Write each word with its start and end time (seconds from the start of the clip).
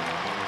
Bye. 0.00 0.39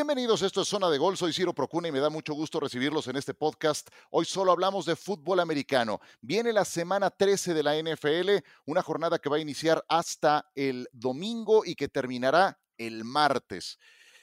Bienvenidos, 0.00 0.40
esto 0.40 0.62
es 0.62 0.68
Zona 0.68 0.88
de 0.88 0.96
Gol, 0.96 1.18
soy 1.18 1.30
Ciro 1.30 1.52
Procuna 1.52 1.88
y 1.88 1.92
me 1.92 2.00
da 2.00 2.08
mucho 2.08 2.32
gusto 2.32 2.58
recibirlos 2.58 3.06
en 3.08 3.16
este 3.16 3.34
podcast. 3.34 3.90
Hoy 4.10 4.24
solo 4.24 4.50
hablamos 4.50 4.86
de 4.86 4.96
fútbol 4.96 5.40
americano. 5.40 6.00
Viene 6.22 6.54
la 6.54 6.64
semana 6.64 7.10
13 7.10 7.52
de 7.52 7.62
la 7.62 7.76
NFL, 7.76 8.42
una 8.64 8.80
jornada 8.80 9.18
que 9.18 9.28
va 9.28 9.36
a 9.36 9.40
iniciar 9.40 9.84
hasta 9.90 10.50
el 10.54 10.88
domingo 10.90 11.66
y 11.66 11.74
que 11.74 11.88
terminará 11.88 12.58
el 12.78 13.04
martes 13.04 13.78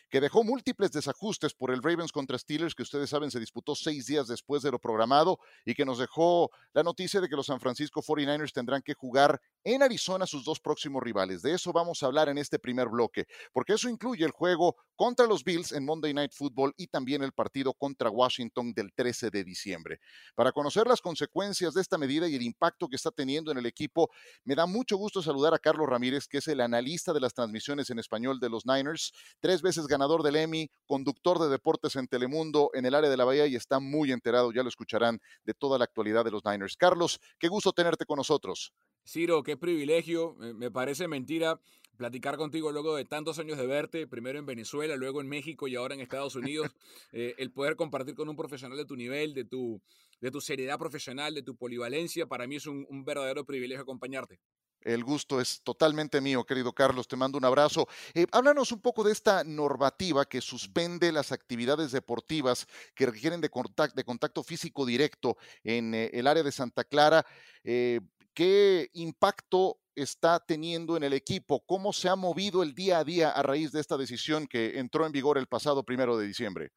que 0.10 0.22
dejó 0.22 0.44
múltiples 0.44 0.92
desajustes 0.92 1.54
por 1.54 1.72
el 1.72 1.84
Ravens 1.84 2.12
contra 2.12 2.38
Steelers, 2.38 2.74
que 2.74 2.84
ustedes 2.84 3.10
saben 3.10 3.30
se 3.30 3.40
disputó 3.40 3.76
seis 3.76 4.06
días 4.06 4.28
después 4.28 4.64
de 4.64 4.72
lo 4.72 4.80
programado, 4.80 5.40
y 5.66 5.74
que 5.74 5.86
nos 5.86 5.98
dejó 5.98 6.50
la 6.74 6.84
noticia 6.84 7.20
de 7.20 7.28
que 7.28 7.36
los 7.36 7.48
San 7.48 7.60
Francisco 7.60 8.02
49ers 8.02 8.54
tendrán 8.54 8.82
que 8.82 8.94
jugar 8.94 9.42
en 9.68 9.84
Arizona 9.84 10.26
sus 10.26 10.46
dos 10.46 10.62
próximos 10.62 11.04
rivales. 11.04 11.42
De 11.42 11.54
eso 11.54 11.74
vamos 11.74 12.02
a 12.02 12.06
hablar 12.06 12.30
en 12.30 12.38
este 12.38 12.58
primer 12.58 12.88
bloque, 12.88 13.26
porque 13.52 13.74
eso 13.74 13.90
incluye 13.90 14.24
el 14.24 14.32
juego 14.32 14.78
contra 14.96 15.28
los 15.28 15.44
Bills 15.44 15.74
en 15.74 15.84
Monday 15.84 16.14
Night 16.14 16.32
Football 16.34 16.74
y 16.78 16.88
también 16.88 17.22
el 17.22 17.34
partido 17.34 17.74
contra 17.74 18.10
Washington 18.10 18.72
del 18.74 18.94
13 18.94 19.30
de 19.30 19.44
diciembre. 19.44 20.00
Para 20.36 20.54
conocer 20.54 20.88
las 20.88 21.02
consecuencias 21.02 21.74
de 21.74 21.82
esta 21.82 21.98
medida 21.98 22.30
y 22.30 22.36
el 22.36 22.44
impacto 22.44 22.88
que 22.88 22.96
está 22.96 23.12
teniendo 23.12 23.52
en 23.52 23.58
el 23.58 23.66
equipo, 23.66 24.10
me 24.46 24.56
da 24.56 24.66
mucho 24.66 24.96
gusto 24.96 25.22
saludar 25.22 25.54
a 25.54 25.60
Carlos 25.60 25.90
Ramírez, 25.90 26.30
que 26.30 26.38
es 26.38 26.48
el 26.48 26.62
analista 26.62 27.12
de 27.12 27.20
las 27.20 27.34
transmisiones 27.34 27.90
en 27.90 28.00
español 28.00 28.40
de 28.40 28.50
los 28.50 28.66
Niners, 28.66 29.12
tres 29.42 29.62
veces 29.62 29.86
ganador 29.86 30.24
del 30.24 30.38
Emmy, 30.38 30.72
conductor 30.86 31.40
de 31.40 31.50
deportes 31.50 31.98
en 31.98 32.08
Telemundo 32.08 32.70
en 32.74 32.86
el 32.86 32.96
área 32.96 33.10
de 33.10 33.18
la 33.18 33.26
Bahía 33.26 33.48
y 33.48 33.58
está 33.58 33.82
muy 33.82 34.14
enterado, 34.14 34.54
ya 34.54 34.64
lo 34.64 34.70
escucharán, 34.70 35.20
de 35.44 35.54
toda 35.54 35.78
la 35.78 35.84
actualidad 35.84 36.24
de 36.24 36.32
los 36.32 36.46
Niners. 36.46 36.78
Carlos, 36.78 37.20
qué 37.38 37.50
gusto 37.50 37.74
tenerte 37.74 38.06
con 38.06 38.16
nosotros. 38.16 38.72
Ciro, 39.08 39.42
qué 39.42 39.56
privilegio, 39.56 40.36
me 40.36 40.70
parece 40.70 41.08
mentira 41.08 41.62
platicar 41.96 42.38
contigo 42.38 42.72
luego 42.72 42.96
de 42.96 43.06
tantos 43.06 43.40
años 43.40 43.58
de 43.58 43.66
verte, 43.66 44.06
primero 44.06 44.38
en 44.38 44.46
Venezuela, 44.46 44.96
luego 44.96 45.22
en 45.22 45.28
México 45.28 45.68
y 45.68 45.76
ahora 45.76 45.96
en 45.96 46.02
Estados 46.02 46.36
Unidos, 46.36 46.70
eh, 47.14 47.34
el 47.38 47.52
poder 47.52 47.76
compartir 47.76 48.16
con 48.16 48.30
un 48.30 48.36
profesional 48.36 48.78
de 48.78 48.86
tu 48.86 48.96
nivel, 48.96 49.34
de 49.34 49.46
tu, 49.46 49.82
de 50.22 50.30
tu 50.30 50.42
seriedad 50.42 50.78
profesional, 50.78 51.34
de 51.34 51.42
tu 51.42 51.56
polivalencia, 51.56 52.28
para 52.28 52.48
mí 52.48 52.58
es 52.58 52.68
un 52.68 53.04
verdadero 53.06 53.46
privilegio 53.46 53.84
acompañarte. 53.84 54.40
El 54.82 55.04
gusto 55.04 55.42
es 55.42 55.62
totalmente 55.64 56.22
mío, 56.22 56.46
querido 56.46 56.72
Carlos. 56.72 57.08
Te 57.08 57.16
mando 57.16 57.38
un 57.38 57.46
abrazo. 57.46 57.88
Eh, 58.14 58.26
háblanos 58.32 58.72
un 58.72 58.80
poco 58.80 59.04
de 59.04 59.12
esta 59.12 59.44
normativa 59.44 60.26
que 60.26 60.40
suspende 60.40 61.12
las 61.12 61.32
actividades 61.32 61.92
deportivas 61.92 62.68
que 62.96 63.06
requieren 63.06 63.42
de 63.42 63.50
contacto, 63.50 63.96
de 63.96 64.04
contacto 64.04 64.44
físico 64.44 64.86
directo 64.86 65.38
en 65.64 65.94
eh, 65.94 66.10
el 66.14 66.26
área 66.26 66.44
de 66.44 66.52
Santa 66.52 66.84
Clara. 66.84 67.26
Eh, 67.64 68.00
¿Qué 68.38 68.92
impacto 68.94 69.80
está 69.96 70.40
teniendo 70.40 70.96
en 70.96 71.02
el 71.02 71.14
equipo? 71.14 71.66
¿Cómo 71.66 71.92
se 71.92 72.08
ha 72.08 72.16
movido 72.16 72.62
el 72.62 72.76
día 72.76 73.00
a 73.00 73.04
día 73.04 73.32
a 73.32 73.42
raíz 73.42 73.72
de 73.72 73.80
esta 73.80 73.98
decisión 73.98 74.46
que 74.46 74.78
entró 74.78 75.08
en 75.08 75.12
vigor 75.12 75.40
el 75.40 75.48
pasado 75.48 75.84
primero 75.84 76.20
de 76.20 76.28
diciembre? 76.28 76.72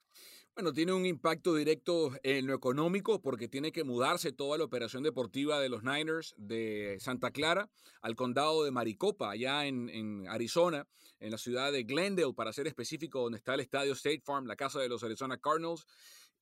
Bueno, 0.54 0.72
tiene 0.72 0.94
un 0.94 1.04
impacto 1.04 1.54
directo 1.54 2.12
en 2.22 2.46
lo 2.46 2.54
económico 2.54 3.20
porque 3.20 3.46
tiene 3.46 3.72
que 3.72 3.84
mudarse 3.84 4.32
toda 4.32 4.56
la 4.56 4.64
operación 4.64 5.02
deportiva 5.02 5.60
de 5.60 5.68
los 5.68 5.82
Niners 5.82 6.34
de 6.38 6.96
Santa 6.98 7.30
Clara 7.30 7.68
al 8.00 8.16
condado 8.16 8.64
de 8.64 8.70
Maricopa, 8.70 9.30
allá 9.30 9.66
en, 9.66 10.26
Arizona, 10.28 10.88
en 11.18 11.30
la 11.30 11.36
ciudad 11.36 11.72
de 11.72 11.82
Glendale, 11.82 12.32
para 12.32 12.54
ser 12.54 12.68
específico, 12.68 13.20
donde 13.20 13.36
está 13.36 13.52
el 13.52 13.60
estadio 13.60 13.92
State 13.92 14.22
Farm, 14.24 14.46
la 14.46 14.56
casa 14.56 14.80
de 14.80 14.88
los 14.88 15.04
Arizona 15.04 15.36
Cardinals. 15.36 15.86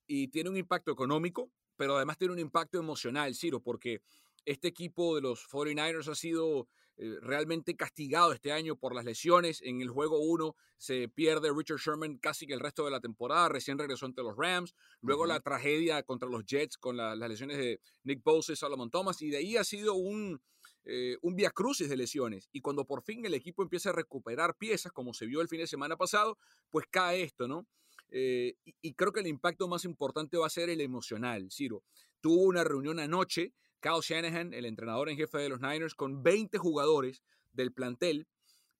Y 0.07 0.29
tiene 0.29 0.49
un 0.49 0.57
impacto 0.57 0.93
económico, 0.93 1.51
pero 1.77 1.97
además 1.97 2.19
tiene 2.19 2.35
un 2.35 2.39
impacto 2.39 2.79
emocional, 2.79 3.35
Ciro, 3.35 3.61
porque 3.61 4.01
este 4.49 4.69
equipo 4.69 5.15
de 5.15 5.21
los 5.21 5.47
49ers 5.49 6.09
ha 6.09 6.15
sido 6.15 6.69
eh, 6.97 7.19
realmente 7.21 7.77
castigado 7.77 8.33
este 8.33 8.51
año 8.51 8.77
por 8.77 8.95
las 8.95 9.05
lesiones. 9.05 9.61
En 9.63 9.83
el 9.83 9.91
juego 9.91 10.21
1 10.21 10.57
se 10.79 11.09
pierde 11.09 11.53
Richard 11.55 11.79
Sherman 11.79 12.17
casi 12.17 12.47
que 12.47 12.55
el 12.55 12.61
resto 12.61 12.85
de 12.87 12.91
la 12.91 13.01
temporada, 13.01 13.51
recién 13.51 13.79
regresó 13.79 14.07
ante 14.07 14.23
los 14.23 14.37
Rams. 14.37 14.75
Luego 15.03 15.27
la 15.27 15.41
tragedia 15.41 16.03
contra 16.03 16.31
los 16.31 16.47
Jets 16.47 16.79
con 16.79 16.97
las 16.97 17.17
lesiones 17.19 17.59
de 17.59 17.81
Nick 18.05 18.23
Bosa 18.25 18.53
y 18.53 18.57
Solomon 18.57 18.91
Thomas. 18.91 19.21
Y 19.21 19.29
de 19.29 19.37
ahí 19.37 19.59
ha 19.59 19.65
sido 19.65 19.95
un, 19.95 20.41
eh, 20.85 21.19
un 21.21 21.37
via 21.37 21.51
crucis 21.51 21.91
de 21.91 21.97
lesiones. 21.99 22.49
Y 22.51 22.63
cuando 22.63 22.87
por 22.87 23.03
fin 23.03 23.27
el 23.27 23.35
equipo 23.35 23.63
empieza 23.63 23.91
a 23.91 23.93
recuperar 23.93 24.57
piezas, 24.57 24.93
como 24.93 25.13
se 25.13 25.27
vio 25.27 25.43
el 25.43 25.49
fin 25.49 25.61
de 25.61 25.67
semana 25.67 25.99
pasado, 25.99 26.39
pues 26.71 26.87
cae 26.91 27.23
esto, 27.23 27.47
¿no? 27.47 27.67
Eh, 28.11 28.57
y, 28.65 28.75
y, 28.81 28.95
creo 28.95 29.13
que 29.13 29.21
el 29.21 29.27
impacto 29.27 29.69
más 29.69 29.85
importante 29.85 30.39
va 30.39 30.47
a 30.47 30.51
ser 30.51 30.71
el 30.71 30.81
emocional, 30.81 31.51
Ciro. 31.51 31.83
Tuvo 32.23 32.45
una 32.45 32.65
reunión 32.65 32.99
anoche 32.99 33.53
Kyle 33.81 34.01
Shanahan, 34.03 34.55
el 34.55 34.65
entrenador 34.65 35.09
en 35.09 35.17
jefe 35.17 35.39
de 35.39 35.49
los 35.49 35.61
Niners, 35.61 35.95
con 35.95 36.23
20 36.23 36.59
jugadores 36.59 37.23
del 37.53 37.73
plantel 37.73 38.29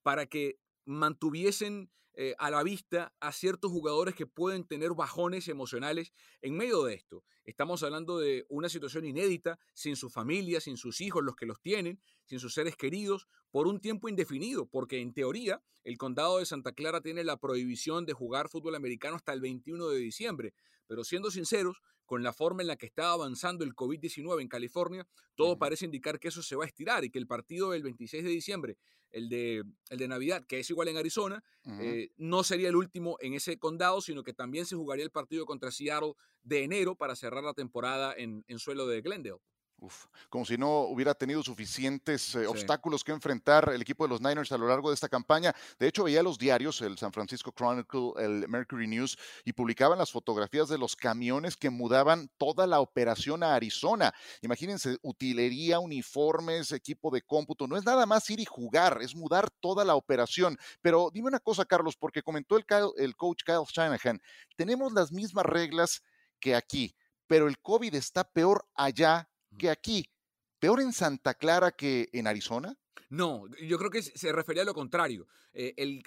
para 0.03 0.27
que 0.27 0.59
mantuviesen 0.85 1.91
eh, 2.21 2.35
a 2.39 2.51
la 2.51 2.65
vista 2.65 3.15
a 3.21 3.31
ciertos 3.31 3.71
jugadores 3.71 4.17
que 4.17 4.27
pueden 4.27 4.67
tener 4.67 4.93
bajones 4.93 5.47
emocionales 5.47 6.13
en 6.43 6.57
medio 6.57 6.83
de 6.83 6.95
esto. 6.95 7.23
Estamos 7.45 7.85
hablando 7.85 8.19
de 8.19 8.45
una 8.49 8.69
situación 8.69 9.07
inédita, 9.07 9.61
sin 9.73 9.95
su 9.95 10.11
familia, 10.11 10.61
sin 10.61 10.77
sus 10.77 11.01
hijos, 11.01 11.23
los 11.23 11.37
que 11.37 11.47
los 11.47 11.61
tienen, 11.61 12.01
sin 12.25 12.41
sus 12.41 12.55
seres 12.55 12.75
queridos, 12.75 13.29
por 13.53 13.69
un 13.69 13.81
tiempo 13.81 14.09
indefinido, 14.09 14.67
porque 14.67 15.01
en 15.01 15.15
teoría 15.15 15.63
el 15.85 15.97
condado 15.97 16.39
de 16.39 16.47
Santa 16.47 16.73
Clara 16.73 17.01
tiene 17.01 17.23
la 17.23 17.37
prohibición 17.37 18.05
de 18.05 18.15
jugar 18.15 18.49
fútbol 18.49 18.75
americano 18.75 19.15
hasta 19.15 19.33
el 19.33 19.41
21 19.41 19.89
de 19.89 19.99
diciembre. 19.99 20.55
Pero 20.89 21.05
siendo 21.05 21.31
sinceros, 21.31 21.83
con 22.09 22.23
la 22.23 22.33
forma 22.33 22.63
en 22.63 22.69
la 22.69 22.77
que 22.77 22.87
está 22.87 23.13
avanzando 23.13 23.65
el 23.65 23.77
COVID-19 23.77 24.41
en 24.41 24.49
California, 24.49 25.07
todo 25.35 25.59
parece 25.59 25.85
indicar 25.85 26.19
que 26.19 26.29
eso 26.29 26.43
se 26.43 26.57
va 26.57 26.65
a 26.65 26.67
estirar 26.67 27.05
y 27.05 27.11
que 27.11 27.19
el 27.19 27.27
partido 27.27 27.73
del 27.73 27.83
26 27.83 28.25
de 28.25 28.31
diciembre, 28.31 28.79
el 29.11 29.29
de, 29.29 29.63
el 29.91 29.99
de 29.99 30.09
Navidad, 30.09 30.47
que 30.47 30.59
es 30.59 30.71
igual 30.71 30.89
en 30.89 30.97
Arizona, 30.97 31.45
eh, 31.67 32.09
no 32.17 32.45
sería 32.45 32.71
el 32.71 32.77
último 32.77 33.19
en 33.21 33.35
ese 33.35 33.59
condado, 33.59 34.01
sino 34.01 34.23
que 34.23 34.33
también 34.33 34.65
se 34.65 34.75
jugaría 34.75 35.05
el 35.05 35.11
partido 35.11 35.45
contra 35.45 35.71
Seattle 35.71 36.15
de 36.43 36.65
enero 36.65 36.97
para 36.97 37.15
cerrar 37.15 37.45
la 37.45 37.53
temporada 37.53 38.15
en, 38.17 38.43
en 38.49 38.59
suelo 38.59 38.87
de 38.87 39.03
Glendale. 39.03 39.37
Uf, 39.81 40.07
como 40.29 40.45
si 40.45 40.59
no 40.59 40.81
hubiera 40.81 41.15
tenido 41.15 41.41
suficientes 41.41 42.35
eh, 42.35 42.49
obstáculos 42.49 43.05
que 43.05 43.13
enfrentar 43.13 43.71
el 43.73 43.81
equipo 43.81 44.03
de 44.05 44.09
los 44.09 44.21
Niners 44.21 44.51
a 44.51 44.59
lo 44.59 44.67
largo 44.67 44.89
de 44.89 44.95
esta 44.95 45.09
campaña. 45.09 45.55
De 45.79 45.87
hecho, 45.87 46.03
veía 46.03 46.21
los 46.21 46.37
diarios, 46.37 46.83
el 46.83 46.99
San 46.99 47.13
Francisco 47.13 47.53
Chronicle, 47.53 48.13
el 48.19 48.49
Mercury 48.49 48.89
News, 48.89 49.17
y 49.45 49.53
publicaban 49.53 49.97
las 49.97 50.11
fotografías 50.11 50.69
de 50.69 50.79
los 50.79 50.97
camiones 50.97 51.57
que 51.57 51.71
mudaban 51.71 52.29
toda 52.39 52.67
la 52.67 52.81
operación 52.81 53.45
a 53.45 53.55
Arizona. 53.55 54.13
Imagínense, 54.43 54.99
utilería, 55.03 55.79
uniformes, 55.79 56.73
equipo 56.73 57.13
de 57.13 57.23
cómputo. 57.23 57.69
No 57.69 57.77
es 57.77 57.85
nada 57.85 58.05
más 58.05 58.29
ir 58.31 58.41
y 58.41 58.47
jugar, 58.47 58.99
es 59.01 59.15
mudar 59.15 59.49
toda 59.61 59.85
la 59.85 59.95
operación. 59.95 60.59
Pero 60.83 61.11
dime 61.13 61.29
una 61.29 61.39
cosa, 61.39 61.65
Carlos, 61.65 61.97
porque 61.97 62.25
comentó 62.25 62.57
el, 62.57 62.65
el 62.97 63.15
coach 63.15 63.45
Kyle 63.45 63.63
Shanahan, 63.73 64.21
tenemos 64.57 64.93
las 64.93 65.13
mismas 65.13 65.47
reglas 65.47 66.03
que 66.41 66.57
aquí, 66.57 66.97
pero 67.29 67.47
el 67.47 67.61
COVID 67.61 67.95
está 67.95 68.25
peor 68.25 68.67
allá 68.75 69.29
que 69.57 69.71
aquí. 69.71 70.11
¿Peor 70.59 70.81
en 70.81 70.93
Santa 70.93 71.35
Clara 71.35 71.71
que 71.71 72.09
en 72.13 72.27
Arizona? 72.27 72.77
No, 73.11 73.45
yo 73.63 73.79
creo 73.79 73.91
que 73.91 74.03
se 74.03 74.33
refería 74.33 74.63
a 74.63 74.67
lo 74.67 74.75
contrario. 74.75 75.29
Eh, 75.55 76.03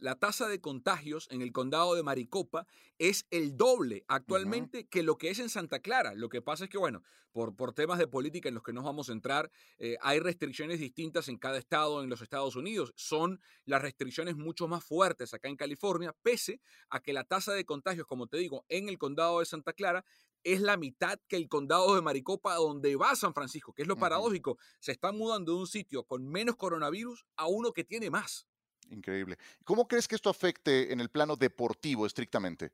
la 0.00 0.16
tasa 0.16 0.48
de 0.48 0.60
contagios 0.60 1.26
en 1.30 1.40
el 1.40 1.50
condado 1.50 1.94
de 1.94 2.02
Maricopa 2.02 2.66
es 2.98 3.26
el 3.30 3.56
doble 3.56 4.04
actualmente 4.06 4.86
que 4.86 5.02
lo 5.02 5.16
que 5.16 5.30
es 5.30 5.38
en 5.38 5.48
Santa 5.48 5.80
Clara. 5.80 6.14
Lo 6.14 6.28
que 6.28 6.42
pasa 6.42 6.64
es 6.64 6.70
que, 6.70 6.78
bueno, 6.78 7.02
por, 7.32 7.56
por 7.56 7.72
temas 7.72 7.98
de 7.98 8.06
política 8.06 8.48
en 8.48 8.54
los 8.54 8.62
que 8.62 8.74
nos 8.74 8.84
vamos 8.84 9.08
a 9.08 9.12
entrar, 9.12 9.50
eh, 9.78 9.96
hay 10.02 10.20
restricciones 10.20 10.78
distintas 10.78 11.28
en 11.28 11.38
cada 11.38 11.58
estado 11.58 12.02
en 12.02 12.10
los 12.10 12.20
Estados 12.20 12.54
Unidos. 12.54 12.92
Son 12.94 13.40
las 13.64 13.80
restricciones 13.80 14.36
mucho 14.36 14.68
más 14.68 14.84
fuertes 14.84 15.32
acá 15.32 15.48
en 15.48 15.56
California, 15.56 16.14
pese 16.22 16.60
a 16.90 17.00
que 17.00 17.14
la 17.14 17.24
tasa 17.24 17.54
de 17.54 17.64
contagios, 17.64 18.06
como 18.06 18.26
te 18.26 18.36
digo, 18.36 18.66
en 18.68 18.88
el 18.88 18.98
condado 18.98 19.40
de 19.40 19.46
Santa 19.46 19.72
Clara 19.72 20.04
es 20.44 20.60
la 20.60 20.76
mitad 20.76 21.18
que 21.28 21.36
el 21.36 21.48
condado 21.48 21.94
de 21.94 22.02
Maricopa, 22.02 22.54
donde 22.54 22.96
va 22.96 23.14
San 23.16 23.34
Francisco, 23.34 23.72
que 23.72 23.82
es 23.82 23.88
lo 23.88 23.96
paradójico. 23.96 24.58
Se 24.80 24.92
está 24.92 25.12
mudando 25.12 25.52
de 25.52 25.58
un 25.58 25.66
sitio 25.66 26.04
con 26.04 26.28
menos 26.28 26.56
coronavirus 26.56 27.26
a 27.36 27.46
uno 27.46 27.72
que 27.72 27.84
tiene 27.84 28.10
más. 28.10 28.46
Increíble. 28.90 29.38
¿Cómo 29.64 29.88
crees 29.88 30.08
que 30.08 30.14
esto 30.14 30.30
afecte 30.30 30.92
en 30.92 31.00
el 31.00 31.08
plano 31.08 31.36
deportivo 31.36 32.06
estrictamente? 32.06 32.72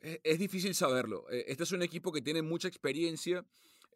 E, 0.00 0.20
es 0.22 0.38
difícil 0.38 0.74
saberlo. 0.74 1.30
E, 1.30 1.44
este 1.48 1.64
es 1.64 1.72
un 1.72 1.82
equipo 1.82 2.12
que 2.12 2.22
tiene 2.22 2.42
mucha 2.42 2.68
experiencia 2.68 3.44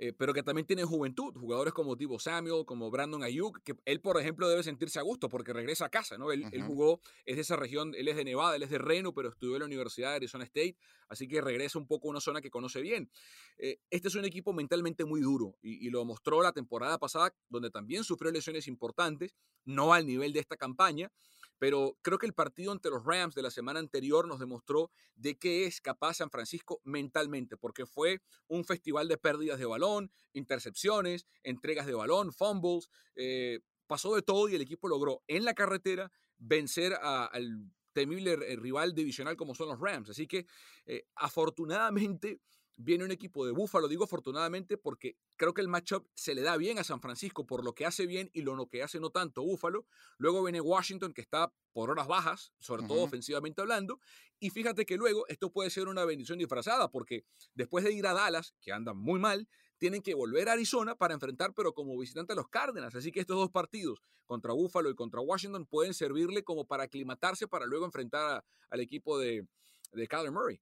eh, 0.01 0.13
pero 0.13 0.33
que 0.33 0.45
también 0.45 0.65
tiene 0.65 0.85
juventud, 0.85 1.35
jugadores 1.35 1.75
como 1.75 1.97
Divo 1.97 2.21
Samuel, 2.21 2.65
como 2.65 2.89
Brandon 2.89 3.25
Ayuk, 3.25 3.61
que 3.65 3.75
él, 3.85 4.01
por 4.01 4.19
ejemplo, 4.21 4.49
debe 4.49 4.63
sentirse 4.63 5.01
a 5.01 5.03
gusto 5.03 5.29
porque 5.29 5.53
regresa 5.53 5.87
a 5.87 5.89
casa, 5.89 6.17
¿no? 6.17 6.31
Él, 6.31 6.45
él, 6.53 6.63
jugó, 6.63 7.01
es 7.25 7.35
de 7.35 7.43
esa 7.43 7.57
región, 7.57 7.93
él 7.97 8.07
es 8.07 8.15
de 8.15 8.23
Nevada, 8.25 8.55
él 8.55 8.63
es 8.63 8.71
de 8.71 8.79
Reno, 8.79 9.13
pero 9.13 9.31
estudió 9.31 9.57
en 9.57 9.61
la 9.61 9.67
Universidad 9.67 10.11
de 10.11 10.17
Arizona 10.17 10.45
State, 10.45 10.77
así 11.09 11.27
que 11.27 11.41
regresa 11.41 11.81
un 11.81 11.89
poco 11.89 12.07
a 12.07 12.11
una 12.13 12.21
zona 12.21 12.41
que 12.41 12.49
conoce 12.49 12.81
bien. 12.81 13.11
Eh, 13.59 13.81
este 13.91 14.07
es 14.07 14.15
un 14.15 14.25
equipo 14.25 14.53
mentalmente 14.53 15.05
muy 15.05 15.21
duro 15.21 15.57
y, 15.63 15.85
y, 15.85 15.91
lo 15.91 16.05
mostró 16.05 16.43
la 16.43 16.53
temporada 16.53 16.99
pasada, 16.99 17.35
donde 17.49 17.71
también 17.71 18.05
sufrió 18.05 18.31
lesiones 18.31 18.69
importantes, 18.69 19.35
no 19.65 19.95
al 19.95 20.07
nivel 20.07 20.33
de 20.33 20.39
esta 20.39 20.57
campaña, 20.57 21.11
pero 21.59 21.99
creo 22.03 22.19
que 22.19 22.27
el 22.27 22.35
partido 22.35 22.73
ante 22.73 22.91
los 22.91 23.05
Rams 23.05 23.35
de 23.35 23.43
la 23.43 23.51
semana 23.51 23.81
anterior 23.81 24.27
nos 24.27 24.39
demostró 24.39 24.91
de 25.15 25.39
qué 25.39 25.67
es 25.67 25.81
capaz 25.81 26.15
San 26.15 26.31
Francisco 26.31 26.81
mentalmente, 26.85 27.57
porque 27.57 27.87
fue 27.87 28.23
un 28.47 28.65
festival 28.65 29.09
de 29.09 29.19
pérdidas 29.19 29.59
de 29.59 29.67
balón, 29.67 30.11
intercepciones, 30.33 31.27
entregas 31.43 31.87
de 31.87 31.95
balón, 31.95 32.33
fumbles, 32.33 32.89
eh, 33.17 33.61
pasó 33.87 34.15
de 34.15 34.23
todo 34.23 34.49
y 34.49 34.55
el 34.55 34.63
equipo 34.63 34.89
logró 34.89 35.23
en 35.27 35.45
la 35.45 35.55
carretera 35.55 36.13
vencer 36.37 36.95
al 36.95 37.73
temible 37.93 38.37
rival 38.37 38.95
divisional 38.95 39.37
como 39.37 39.55
son 39.55 39.69
los 39.69 39.81
Rams. 39.81 40.11
Así 40.11 40.27
que 40.27 40.47
eh, 40.87 41.05
afortunadamente 41.17 42.41
viene 42.79 43.05
un 43.05 43.11
equipo 43.11 43.45
de 43.45 43.53
Búfalo, 43.53 43.89
digo 43.89 44.05
afortunadamente 44.05 44.79
porque 44.79 45.17
creo 45.37 45.53
que 45.53 45.61
el 45.61 45.69
matchup 45.69 46.07
se 46.15 46.35
le 46.35 46.43
da 46.43 46.57
bien 46.57 46.79
a 46.79 46.85
San 46.85 47.01
Francisco 47.01 47.45
por 47.45 47.65
lo 47.65 47.75
que 47.75 47.85
hace 47.85 48.07
bien 48.07 48.31
y 48.33 48.43
lo 48.43 48.69
que 48.69 48.83
hace 48.83 49.01
no 49.01 49.11
tanto 49.11 49.43
Búfalo. 49.43 49.85
Luego 50.17 50.43
viene 50.45 50.61
Washington 50.61 51.13
que 51.13 51.21
está 51.21 51.53
por 51.73 51.91
horas 51.91 52.07
bajas, 52.07 52.53
sobre 52.61 52.85
todo 52.85 53.03
ofensivamente 53.03 53.61
hablando. 53.61 53.99
Y 54.39 54.51
fíjate 54.51 54.87
que 54.87 54.97
luego 54.97 55.27
esto 55.27 55.53
puede 55.53 55.71
ser 55.71 55.89
una 55.89 56.05
bendición 56.05 56.39
disfrazada 56.39 56.89
porque 56.91 57.25
después 57.55 57.85
de 57.85 57.93
ir 57.93 58.07
a 58.07 58.15
Dallas, 58.15 58.55
que 58.61 58.73
andan 58.73 58.97
muy 58.97 59.19
mal, 59.19 59.49
tienen 59.79 60.01
que 60.01 60.15
volver 60.15 60.49
a 60.49 60.53
Arizona 60.53 60.95
para 60.95 61.15
enfrentar, 61.15 61.53
pero 61.55 61.75
como 61.75 61.99
visitante 61.99 62.33
a 62.33 62.37
los 62.37 62.49
Cardinals. 62.49 62.95
Así 62.95 63.11
que 63.11 63.21
estos 63.21 63.37
dos 63.37 63.51
partidos, 63.51 64.01
contra 64.25 64.53
Búfalo 64.53 64.91
y 64.91 64.95
contra 64.95 65.21
Washington, 65.21 65.67
pueden 65.67 65.95
servirle 65.95 66.45
como 66.45 66.65
para 66.65 66.85
aclimatarse 66.85 67.49
para 67.49 67.67
luego 67.67 67.85
enfrentar 67.87 68.45
al 68.71 68.81
equipo 68.81 69.19
de, 69.19 69.47
de 69.93 70.07
Kyler 70.07 70.31
Murray. 70.31 70.61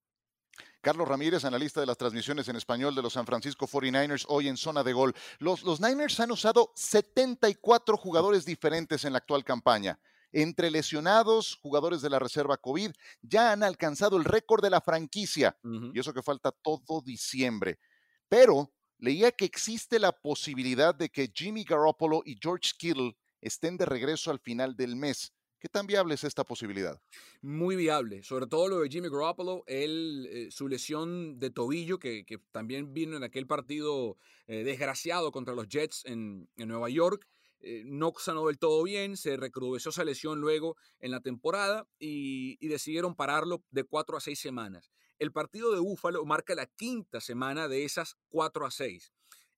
Carlos 0.86 1.08
Ramírez, 1.08 1.44
analista 1.44 1.80
de 1.80 1.86
las 1.86 1.96
transmisiones 1.98 2.46
en 2.46 2.54
español 2.54 2.94
de 2.94 3.02
los 3.02 3.14
San 3.14 3.26
Francisco 3.26 3.66
49ers, 3.66 4.24
hoy 4.28 4.46
en 4.46 4.56
zona 4.56 4.84
de 4.84 4.92
gol. 4.92 5.16
Los, 5.40 5.64
los 5.64 5.80
Niners 5.80 6.20
han 6.20 6.30
usado 6.30 6.70
74 6.76 7.96
jugadores 7.96 8.44
diferentes 8.44 9.04
en 9.04 9.12
la 9.12 9.18
actual 9.18 9.42
campaña. 9.42 9.98
Entre 10.30 10.70
lesionados, 10.70 11.58
jugadores 11.60 12.02
de 12.02 12.10
la 12.10 12.20
reserva 12.20 12.56
COVID, 12.56 12.92
ya 13.20 13.50
han 13.50 13.64
alcanzado 13.64 14.16
el 14.16 14.24
récord 14.24 14.62
de 14.62 14.70
la 14.70 14.80
franquicia. 14.80 15.58
Uh 15.64 15.68
-huh. 15.70 15.90
Y 15.92 15.98
eso 15.98 16.14
que 16.14 16.22
falta 16.22 16.52
todo 16.52 17.02
diciembre. 17.04 17.80
Pero 18.28 18.72
leía 18.98 19.32
que 19.32 19.44
existe 19.44 19.98
la 19.98 20.12
posibilidad 20.12 20.94
de 20.94 21.08
que 21.08 21.32
Jimmy 21.34 21.64
Garoppolo 21.64 22.22
y 22.24 22.38
George 22.40 22.74
Kittle 22.78 23.16
estén 23.40 23.76
de 23.76 23.86
regreso 23.86 24.30
al 24.30 24.38
final 24.38 24.76
del 24.76 24.94
mes. 24.94 25.32
¿Qué 25.66 25.70
tan 25.70 25.88
viable 25.88 26.14
es 26.14 26.22
esta 26.22 26.44
posibilidad? 26.44 27.02
Muy 27.42 27.74
viable, 27.74 28.22
sobre 28.22 28.46
todo 28.46 28.68
lo 28.68 28.78
de 28.78 28.88
Jimmy 28.88 29.08
Garoppolo, 29.08 29.64
él, 29.66 30.28
eh, 30.30 30.48
su 30.52 30.68
lesión 30.68 31.40
de 31.40 31.50
tobillo, 31.50 31.98
que, 31.98 32.24
también 32.52 32.94
vino 32.94 33.16
en 33.16 33.24
aquel 33.24 33.48
partido 33.48 34.16
eh, 34.46 34.62
desgraciado 34.62 35.32
contra 35.32 35.56
los 35.56 35.66
Jets 35.66 36.04
en, 36.04 36.48
en 36.56 36.68
Nueva 36.68 36.88
York, 36.88 37.26
eh, 37.58 37.82
no 37.84 38.12
sanó 38.16 38.46
del 38.46 38.60
todo 38.60 38.84
bien, 38.84 39.16
se 39.16 39.36
recrudeció 39.36 39.88
esa 39.88 40.04
lesión 40.04 40.40
luego 40.40 40.76
en 41.00 41.10
la 41.10 41.20
temporada 41.20 41.88
y, 41.98 42.64
y 42.64 42.68
decidieron 42.68 43.16
pararlo 43.16 43.64
de 43.72 43.82
cuatro 43.82 44.16
a 44.16 44.20
seis 44.20 44.38
semanas. 44.38 44.92
El 45.18 45.32
partido 45.32 45.72
de 45.72 45.80
Búfalo 45.80 46.24
marca 46.24 46.54
la 46.54 46.66
quinta 46.66 47.20
semana 47.20 47.66
de 47.66 47.84
esas 47.84 48.16
cuatro 48.28 48.66
a 48.66 48.70
seis. 48.70 49.12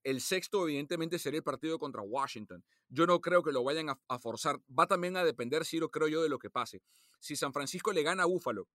El 0.08 0.22
sexto, 0.22 0.66
evidentemente, 0.66 1.18
sería 1.18 1.36
el 1.36 1.44
partido 1.44 1.78
contra 1.78 2.00
Washington. 2.00 2.64
Yo 2.88 3.06
no 3.06 3.20
creo 3.20 3.42
que 3.42 3.52
lo 3.52 3.62
vayan 3.62 3.90
a, 3.90 4.18
forzar. 4.18 4.58
Va 4.66 4.86
también 4.86 5.18
a 5.18 5.22
depender, 5.22 5.66
si 5.66 5.78
lo 5.78 5.90
creo 5.90 6.08
yo, 6.08 6.22
de 6.22 6.30
lo 6.30 6.38
que 6.38 6.48
pase. 6.48 6.80
Si 7.20 7.36
San 7.36 7.52
Francisco 7.52 7.92
le 7.92 8.02
gana 8.02 8.22
a 8.22 8.26
Búfalo 8.26 8.70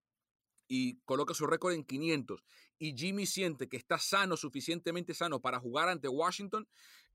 y 0.68 1.00
coloca 1.06 1.34
su 1.34 1.48
récord 1.48 1.74
en 1.74 1.86
500 1.86 2.44
y 2.78 2.96
Jimmy 2.96 3.26
siente 3.26 3.68
que 3.68 3.78
está 3.78 3.98
sano, 3.98 4.38
suficientemente 4.38 5.16
sano 5.16 5.42
para 5.42 5.60
jugar 5.60 5.90
ante 5.90 6.08
Washington, 6.08 6.68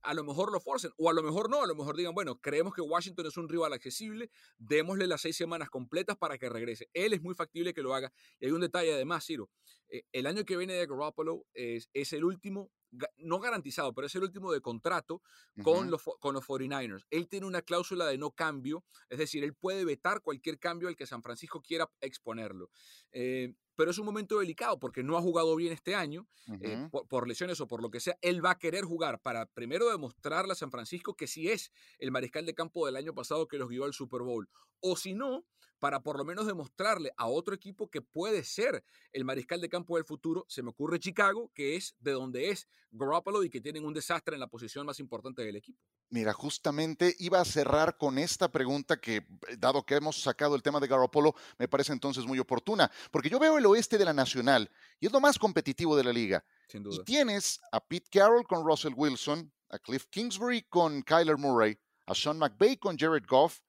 a 0.03 0.15
lo 0.15 0.25
mejor 0.25 0.51
lo 0.51 0.59
forcen, 0.59 0.91
o 0.97 1.09
a 1.09 1.13
lo 1.13 1.23
mejor 1.23 1.49
no, 1.49 1.63
a 1.63 1.69
lo 1.69 1.77
mejor 1.77 1.97
digan, 1.97 2.13
bueno, 2.13 2.41
creemos 2.41 2.75
que 2.75 2.81
Washington 2.81 3.27
es 3.27 3.37
un 3.37 3.49
rival 3.49 3.73
accesible, 3.73 4.33
démosle 4.59 5.07
las 5.07 5.21
seis 5.21 5.37
semanas 5.37 5.71
completas 5.71 6.17
para 6.17 6.39
que 6.39 6.49
regrese. 6.49 6.89
Él 6.93 7.13
es 7.13 7.23
muy 7.23 7.37
factible 7.37 7.73
que 7.73 7.83
lo 7.83 7.95
haga. 7.95 8.13
Y 8.41 8.47
hay 8.47 8.51
un 8.51 8.63
detalle 8.63 8.93
además, 8.93 9.25
Ciro, 9.25 9.49
eh, 9.89 10.03
el 10.11 10.27
año 10.27 10.45
que 10.45 10.57
viene 10.57 10.73
de 10.73 10.87
Garoppolo 10.89 11.47
es 11.55 12.13
el 12.13 12.25
último 12.25 12.73
no 13.19 13.41
garantizado, 13.41 13.93
pero 13.95 14.07
es 14.07 14.15
el 14.15 14.23
último 14.23 14.53
de 14.53 14.61
contrato 14.61 15.17
uh 15.17 15.61
-huh. 15.61 15.65
con, 15.65 15.91
los, 15.91 16.03
con 16.21 16.35
los 16.35 16.45
49ers. 16.45 17.05
Él 17.11 17.29
tiene 17.29 17.47
una 17.47 17.63
cláusula 17.63 18.07
de 18.07 18.19
no 18.19 18.31
cambio, 18.31 18.85
es 19.09 19.19
decir, 19.19 19.45
él 19.45 19.55
puede 19.55 19.85
vetar 19.85 20.23
cualquier 20.23 20.59
cambio 20.59 20.89
al 20.89 20.97
que 20.97 21.07
San 21.07 21.23
Francisco 21.23 21.61
quiera 21.61 21.91
exponerlo. 22.01 22.71
Eh, 23.13 23.55
pero 23.75 23.93
es 23.93 23.99
un 23.99 24.07
momento 24.07 24.41
delicado 24.41 24.79
porque 24.79 25.05
no 25.05 25.17
ha 25.17 25.23
jugado 25.23 25.55
bien 25.55 25.73
este 25.73 25.95
año, 25.95 26.27
uh 26.49 26.53
-huh. 26.53 26.59
eh, 26.63 26.89
por, 26.91 27.07
por, 27.07 27.29
lesiones 27.29 27.61
o 27.61 27.69
por 27.69 27.81
lo 27.81 27.91
que 27.91 28.01
sea. 28.01 28.19
Él 28.23 28.45
va 28.45 28.53
a 28.53 28.59
querer 28.59 28.85
jugar 28.85 29.21
para 29.21 29.47
primero 29.47 29.89
demostrarle 29.91 30.53
a 30.53 30.57
San 30.57 30.71
Francisco 30.71 31.15
que 31.15 31.27
sí 31.27 31.49
es 31.49 31.71
el 31.99 32.11
mariscal 32.11 32.45
de 32.45 32.55
campo 32.55 32.87
del 32.87 32.97
año 32.97 33.15
pasado 33.15 33.47
que 33.47 33.59
los 33.59 33.69
guió 33.69 33.85
al 33.85 33.93
Super 33.93 34.23
Bowl. 34.23 34.49
O 34.81 34.97
si 34.97 35.15
no, 35.15 35.45
para 35.79 36.03
por 36.03 36.19
lo 36.19 36.25
menos 36.25 36.47
demostrarle 36.47 37.13
a 37.17 37.27
otro 37.27 37.55
equipo 37.55 37.89
que 37.89 38.03
puede 38.03 38.45
ser 38.45 38.85
el 39.13 39.25
mariscal 39.25 39.61
de 39.61 39.69
campo 39.69 39.97
del 39.97 40.05
futuro. 40.05 40.45
Se 40.49 40.63
me 40.63 40.71
ocurre 40.71 40.99
Chicago, 40.99 41.51
que 41.55 41.77
es 41.77 41.95
de 42.01 42.13
donde 42.13 42.51
es 42.51 42.69
Garoppolo 42.91 43.45
y 43.45 43.51
que 43.51 43.61
tienen 43.61 43.85
un 43.85 43.93
desastre 43.93 44.35
en 44.35 44.41
la 44.41 44.47
posición 44.47 44.87
más 44.87 44.99
importante 45.01 45.43
del 45.43 45.57
equipo. 45.57 45.81
Mira, 46.11 46.33
justamente 46.33 47.15
iba 47.19 47.41
a 47.41 47.45
cerrar 47.45 47.99
con 47.99 48.19
esta 48.19 48.51
pregunta 48.51 48.99
que, 48.99 49.27
dado 49.59 49.85
que 49.85 49.97
hemos 49.97 50.21
sacado 50.21 50.55
el 50.55 50.63
tema 50.63 50.81
de 50.81 50.87
Garoppolo, 50.87 51.35
me 51.59 51.69
parece 51.69 51.93
entonces 51.93 52.25
muy 52.27 52.39
oportuna, 52.39 52.91
porque 53.11 53.29
yo 53.29 53.39
veo 53.39 53.59
el 53.59 53.67
oeste 53.67 53.99
de 53.99 54.07
la 54.07 54.15
Nacional 54.15 54.71
y 55.01 55.07
es 55.07 55.13
lo 55.13 55.21
más 55.21 55.39
competitivo 55.39 55.97
de 55.97 56.05
la 56.05 56.13
liga. 56.13 56.45
Sin 56.69 56.83
duda. 56.83 56.97
Y 56.97 57.05
tienes 57.05 57.61
a 57.73 57.81
Pete 57.81 58.09
Carroll 58.11 58.47
con 58.47 58.65
Russell 58.65 58.95
Wilson, 58.97 59.53
a 59.69 59.79
Cliff 59.79 60.07
Kingsbury 60.07 60.63
con 60.63 61.03
Kyler 61.03 61.37
Murray, 61.37 61.79
a 62.07 62.15
Sean 62.15 62.39
McVay 62.39 62.79
con 62.79 62.97
Jared 62.97 63.25
Goff, 63.29 63.61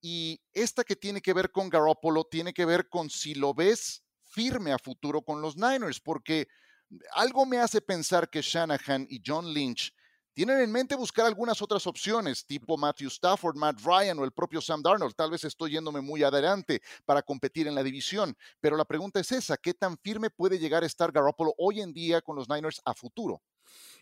y 0.00 0.40
esta 0.52 0.84
que 0.84 0.96
tiene 0.96 1.20
que 1.20 1.32
ver 1.32 1.50
con 1.50 1.68
Garoppolo 1.68 2.24
tiene 2.24 2.52
que 2.52 2.64
ver 2.64 2.88
con 2.88 3.10
si 3.10 3.34
lo 3.34 3.54
ves 3.54 4.02
firme 4.24 4.72
a 4.72 4.78
futuro 4.78 5.22
con 5.22 5.42
los 5.42 5.56
Niners, 5.56 6.00
porque 6.00 6.48
algo 7.12 7.46
me 7.46 7.58
hace 7.58 7.80
pensar 7.80 8.30
que 8.30 8.42
Shanahan 8.42 9.06
y 9.08 9.22
John 9.24 9.52
Lynch 9.52 9.92
tienen 10.32 10.60
en 10.60 10.72
mente 10.72 10.94
buscar 10.94 11.26
algunas 11.26 11.60
otras 11.60 11.86
opciones, 11.86 12.46
tipo 12.46 12.76
Matthew 12.76 13.08
Stafford, 13.08 13.56
Matt 13.56 13.80
Ryan 13.82 14.18
o 14.20 14.24
el 14.24 14.32
propio 14.32 14.60
Sam 14.60 14.80
Darnold. 14.82 15.14
Tal 15.14 15.30
vez 15.30 15.44
estoy 15.44 15.72
yéndome 15.72 16.00
muy 16.00 16.22
adelante 16.22 16.80
para 17.04 17.22
competir 17.22 17.66
en 17.66 17.74
la 17.74 17.82
división, 17.82 18.36
pero 18.60 18.76
la 18.76 18.84
pregunta 18.84 19.20
es 19.20 19.32
esa, 19.32 19.56
¿qué 19.56 19.74
tan 19.74 19.98
firme 19.98 20.30
puede 20.30 20.58
llegar 20.58 20.82
a 20.82 20.86
estar 20.86 21.12
Garoppolo 21.12 21.52
hoy 21.58 21.80
en 21.80 21.92
día 21.92 22.22
con 22.22 22.36
los 22.36 22.48
Niners 22.48 22.80
a 22.84 22.94
futuro? 22.94 23.42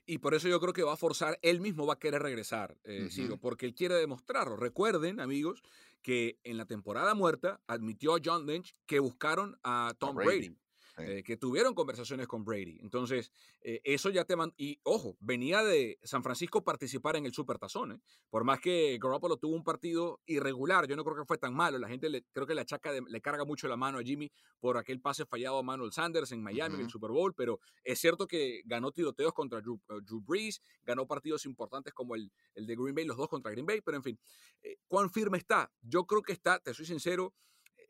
Y 0.09 0.19
por 0.19 0.33
eso 0.33 0.49
yo 0.49 0.59
creo 0.59 0.73
que 0.73 0.83
va 0.83 0.95
a 0.95 0.97
forzar, 0.97 1.39
él 1.43 1.61
mismo 1.61 1.85
va 1.87 1.95
a 1.95 1.99
querer 1.99 2.23
regresar, 2.23 2.79
eh, 2.85 3.03
uh 3.03 3.05
-huh. 3.05 3.11
Ciro, 3.11 3.37
porque 3.37 3.67
él 3.67 3.75
quiere 3.75 3.95
demostrarlo. 3.97 4.57
Recuerden, 4.57 5.21
amigos, 5.21 5.63
que 6.01 6.39
en 6.45 6.57
la 6.57 6.65
temporada 6.65 7.15
muerta 7.15 7.61
admitió 7.67 8.15
a 8.17 8.21
John 8.25 8.47
Lynch 8.47 8.75
que 8.87 9.01
buscaron 9.01 9.59
a 9.63 9.93
Tom 9.99 10.11
a 10.19 10.25
Brady. 10.25 10.49
Brady. 10.49 10.57
Eh, 10.99 11.23
que 11.23 11.37
tuvieron 11.37 11.75
conversaciones 11.75 12.27
con 12.27 12.45
Brady. 12.45 12.79
Entonces, 12.81 13.31
eh, 13.61 13.81
eso 13.85 14.11
ya 14.11 14.25
te 14.25 14.35
Y 14.57 14.81
ojo, 14.83 15.17
venía 15.21 15.63
de 15.63 15.99
San 16.03 16.23
Francisco 16.23 16.65
participar 16.65 17.17
en 17.17 17.27
el 17.27 17.33
Supertazón. 17.33 17.93
¿eh? 17.93 18.01
Por 18.31 18.45
más 18.45 18.61
que 18.61 18.99
Garoppolo 19.01 19.37
tuvo 19.37 19.55
un 19.55 19.65
partido 19.65 20.21
irregular, 20.27 20.87
yo 20.89 20.97
no 20.97 21.05
creo 21.05 21.17
que 21.17 21.25
fue 21.25 21.39
tan 21.39 21.55
malo. 21.55 21.79
La 21.79 21.89
gente 21.89 22.09
le, 22.09 22.25
creo 22.33 22.47
que 22.47 22.55
le 22.55 22.63
achaca, 22.63 22.93
de, 22.93 23.03
le 23.07 23.21
carga 23.21 23.45
mucho 23.45 23.69
la 23.69 23.77
mano 23.77 23.99
a 23.99 24.03
Jimmy 24.03 24.31
por 24.61 24.77
aquel 24.77 25.01
pase 25.01 25.25
fallado 25.27 25.59
a 25.59 25.63
Manuel 25.63 25.93
Sanders 25.93 26.33
en 26.33 26.43
Miami 26.43 26.75
uh 26.75 26.77
-huh. 26.77 26.81
en 26.81 26.85
el 26.87 26.91
Super 26.91 27.11
Bowl. 27.11 27.35
Pero 27.35 27.61
es 27.85 27.99
cierto 28.01 28.27
que 28.27 28.63
ganó 28.65 28.91
tiroteos 28.91 29.33
contra 29.33 29.61
Drew, 29.61 29.81
uh, 29.89 30.01
Drew 30.01 30.21
Brees, 30.21 30.61
ganó 30.85 31.07
partidos 31.07 31.47
importantes 31.47 31.93
como 31.95 32.15
el, 32.15 32.31
el, 32.55 32.67
de 32.67 32.77
Green 32.77 32.95
Bay, 32.95 33.05
los 33.05 33.17
dos 33.17 33.29
contra 33.29 33.53
Green 33.53 33.67
Bay. 33.67 33.81
Pero 33.83 33.97
en 33.97 34.03
fin, 34.03 34.19
eh, 34.63 34.79
¿cuán 34.89 35.11
firme 35.11 35.39
está? 35.39 35.71
Yo 35.81 36.05
creo 36.05 36.23
que 36.23 36.33
está, 36.33 36.59
te 36.59 36.75
soy 36.75 36.87
sincero 36.87 37.35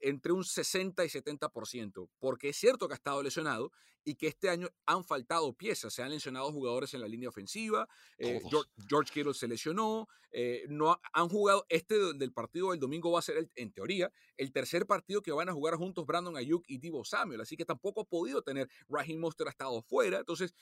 entre 0.01 0.33
un 0.33 0.45
60 0.45 1.05
y 1.05 1.09
70%, 1.09 2.09
porque 2.19 2.51
es 2.51 2.57
cierto 2.57 2.89
que 2.89 2.95
ha 2.95 2.97
estado 2.97 3.23
lesionado 3.23 3.73
y 4.05 4.15
que 4.15 4.29
este 4.29 4.49
año 4.49 4.69
han 4.87 5.05
faltado 5.05 5.53
piezas, 5.53 5.93
se 5.93 6.03
han 6.03 6.11
lesionado 6.11 6.51
jugadores 6.51 6.95
en 6.95 7.01
la 7.01 7.09
línea 7.09 7.29
ofensiva, 7.29 7.89
eh, 8.17 8.41
George, 8.49 8.71
George, 8.89 9.13
Kittle 9.13 9.35
se 9.35 9.47
lesionó, 9.47 10.09
eh, 10.31 10.65
no 10.69 10.99
han 11.13 11.29
jugado, 11.29 11.67
este 11.69 12.15
del 12.15 12.33
partido 12.33 12.71
del 12.71 12.81
domingo 12.81 13.11
va 13.11 13.19
a 13.19 13.23
ser, 13.23 13.37
el, 13.37 13.51
en 13.55 13.73
teoría, 13.73 14.11
el 14.37 14.53
tercer 14.53 14.87
partido 14.87 15.21
que 15.21 15.33
van 15.33 15.49
a 15.49 15.53
jugar 15.53 15.75
juntos 15.77 16.07
Brandon 16.07 16.37
Ayuk 16.37 16.65
y 16.69 16.79
Divo 16.79 17.05
Samuel, 17.05 17.41
así 17.41 17.57
que 17.57 17.65
tampoco 17.65 18.03
ha 18.03 18.05
podido 18.05 18.43
tener, 18.43 18.69
Raheem 18.89 19.21
Monster 19.21 19.47
ha 19.47 19.51
estado 19.51 19.83
fuera, 19.83 20.21
entonces 20.21 20.55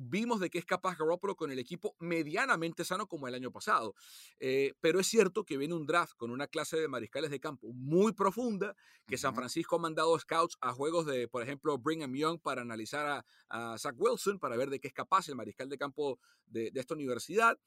vimos 0.00 0.40
de 0.40 0.48
qué 0.48 0.58
es 0.58 0.64
capaz 0.64 0.96
Garoppolo 0.96 1.36
con 1.36 1.50
el 1.50 1.58
equipo 1.58 1.94
medianamente 1.98 2.84
sano 2.84 3.06
como 3.06 3.28
el 3.28 3.34
año 3.34 3.50
pasado. 3.52 3.94
Eh, 4.38 4.72
pero 4.80 4.98
es 4.98 5.06
cierto 5.06 5.44
que 5.44 5.58
viene 5.58 5.74
un 5.74 5.86
draft 5.86 6.14
con 6.16 6.30
una 6.30 6.46
clase 6.46 6.78
de 6.78 6.88
mariscales 6.88 7.30
de 7.30 7.38
campo 7.38 7.68
muy 7.72 8.12
profunda, 8.12 8.74
que 9.06 9.18
San 9.18 9.34
Francisco 9.34 9.76
ha 9.76 9.78
mandado 9.78 10.18
scouts 10.18 10.56
a 10.60 10.72
juegos 10.72 11.06
de, 11.06 11.28
por 11.28 11.42
ejemplo, 11.42 11.76
Brigham 11.78 12.14
Young 12.14 12.40
para 12.40 12.62
analizar 12.62 13.24
a, 13.48 13.78
Zach 13.78 13.94
Wilson, 13.98 14.38
para 14.38 14.56
ver 14.56 14.70
de 14.70 14.80
qué 14.80 14.88
es 14.88 14.94
capaz 14.94 15.28
el 15.28 15.34
mariscal 15.34 15.68
de 15.68 15.76
campo 15.76 16.18
de, 16.46 16.70
esta 16.74 16.94
universidad. 16.94 17.58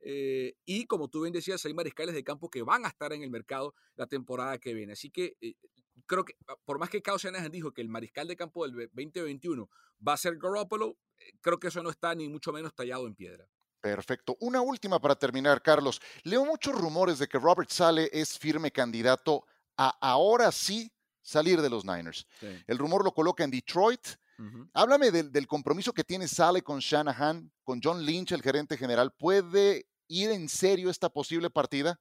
Eh, 0.00 0.54
y 0.64 0.86
como 0.86 1.08
tú 1.08 1.22
bien 1.22 1.32
decías, 1.32 1.64
hay 1.66 1.74
mariscales 1.74 2.14
de 2.14 2.22
campo 2.22 2.48
que 2.48 2.62
van 2.62 2.84
a 2.84 2.88
estar 2.88 3.12
en 3.12 3.22
el 3.22 3.30
mercado 3.30 3.74
la 3.96 4.06
temporada 4.06 4.58
que 4.58 4.74
viene. 4.74 4.92
Así 4.92 5.10
que 5.10 5.36
eh, 5.40 5.54
creo 6.06 6.24
que, 6.24 6.34
ah, 6.48 6.56
por 6.64 6.78
más 6.78 6.90
que 6.90 7.02
Kyle 7.02 7.16
Shanahan 7.18 7.50
dijo 7.50 7.72
que 7.72 7.80
el 7.80 7.88
mariscal 7.88 8.28
de 8.28 8.36
campo 8.36 8.66
del 8.66 8.90
2021 8.92 9.68
va 10.06 10.14
a 10.14 10.16
ser 10.16 10.36
Garoppolo, 10.36 10.96
eh, 11.18 11.32
creo 11.40 11.58
que 11.58 11.68
eso 11.68 11.82
no 11.82 11.90
está 11.90 12.14
ni 12.14 12.28
mucho 12.28 12.52
menos 12.52 12.74
tallado 12.74 13.06
en 13.06 13.14
piedra. 13.14 13.48
Perfecto. 13.80 14.36
Una 14.40 14.60
última 14.60 15.00
para 15.00 15.16
terminar, 15.16 15.62
Carlos. 15.62 16.00
Leo 16.22 16.44
muchos 16.44 16.78
rumores 16.78 17.18
de 17.18 17.26
que 17.26 17.38
Robert 17.38 17.70
Sale 17.70 18.10
es 18.12 18.38
firme 18.38 18.70
candidato 18.70 19.46
a 19.76 19.88
ahora 20.00 20.52
sí 20.52 20.92
salir 21.22 21.62
de 21.62 21.70
los 21.70 21.84
Niners. 21.84 22.26
El 22.66 22.76
rumor 22.76 23.04
lo 23.04 23.12
coloca 23.12 23.42
en 23.42 23.50
Detroit. 23.50 24.06
Háblame 24.72 25.10
del, 25.10 25.30
del, 25.30 25.46
compromiso 25.46 25.92
que 25.92 26.04
tiene 26.04 26.26
Sale 26.26 26.62
con 26.62 26.78
Shanahan, 26.78 27.50
con 27.62 27.80
John 27.82 28.04
Lynch, 28.04 28.32
el 28.32 28.42
gerente 28.42 28.76
general. 28.76 29.12
¿Puede 29.12 29.86
ir 30.08 30.30
en 30.30 30.48
serio 30.48 30.90
esta 30.90 31.10
posible 31.10 31.50
partida? 31.50 32.00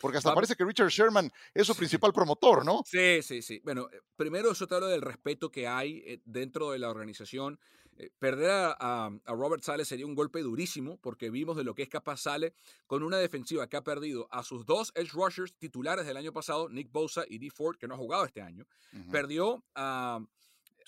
Porque 0.00 0.18
hasta 0.18 0.34
parece 0.34 0.54
que 0.54 0.64
Richard 0.64 0.88
Sherman 0.88 1.30
es 1.54 1.66
su 1.66 1.74
principal 1.74 2.12
promotor, 2.12 2.64
¿no? 2.64 2.82
Sí, 2.86 3.22
sí, 3.22 3.42
sí. 3.42 3.60
Bueno, 3.64 3.88
eh, 3.92 4.00
primero 4.16 4.50
eso 4.52 4.66
te 4.66 4.74
habla 4.74 4.88
del 4.88 5.02
respeto 5.02 5.50
que 5.50 5.66
hay 5.66 6.02
eh, 6.06 6.20
dentro 6.24 6.70
de 6.70 6.78
la 6.78 6.90
organización. 6.90 7.58
Eh, 7.96 8.10
perder 8.18 8.50
a, 8.50 9.10
Robert 9.26 9.64
Sale 9.64 9.84
sería 9.84 10.06
un 10.06 10.14
golpe 10.14 10.40
durísimo 10.40 10.98
porque 10.98 11.30
vimos 11.30 11.56
de 11.56 11.64
lo 11.64 11.74
que 11.74 11.82
es 11.82 11.88
capaz 11.88 12.18
Sale 12.18 12.54
con 12.86 13.02
una 13.02 13.18
defensiva 13.18 13.68
que 13.68 13.76
ha 13.76 13.82
perdido 13.82 14.28
a 14.30 14.44
sus 14.44 14.64
dos 14.64 14.92
edge 14.94 15.12
rushers 15.12 15.54
titulares 15.58 16.06
del 16.06 16.16
año 16.16 16.32
pasado, 16.32 16.68
Nick 16.68 16.92
Bosa 16.92 17.24
y 17.28 17.38
Dee 17.38 17.50
Ford, 17.50 17.76
que 17.76 17.88
no 17.88 17.94
ha 17.94 17.98
jugado 17.98 18.24
este 18.24 18.40
año. 18.40 18.66
Perdió 19.10 19.64
a 19.74 20.20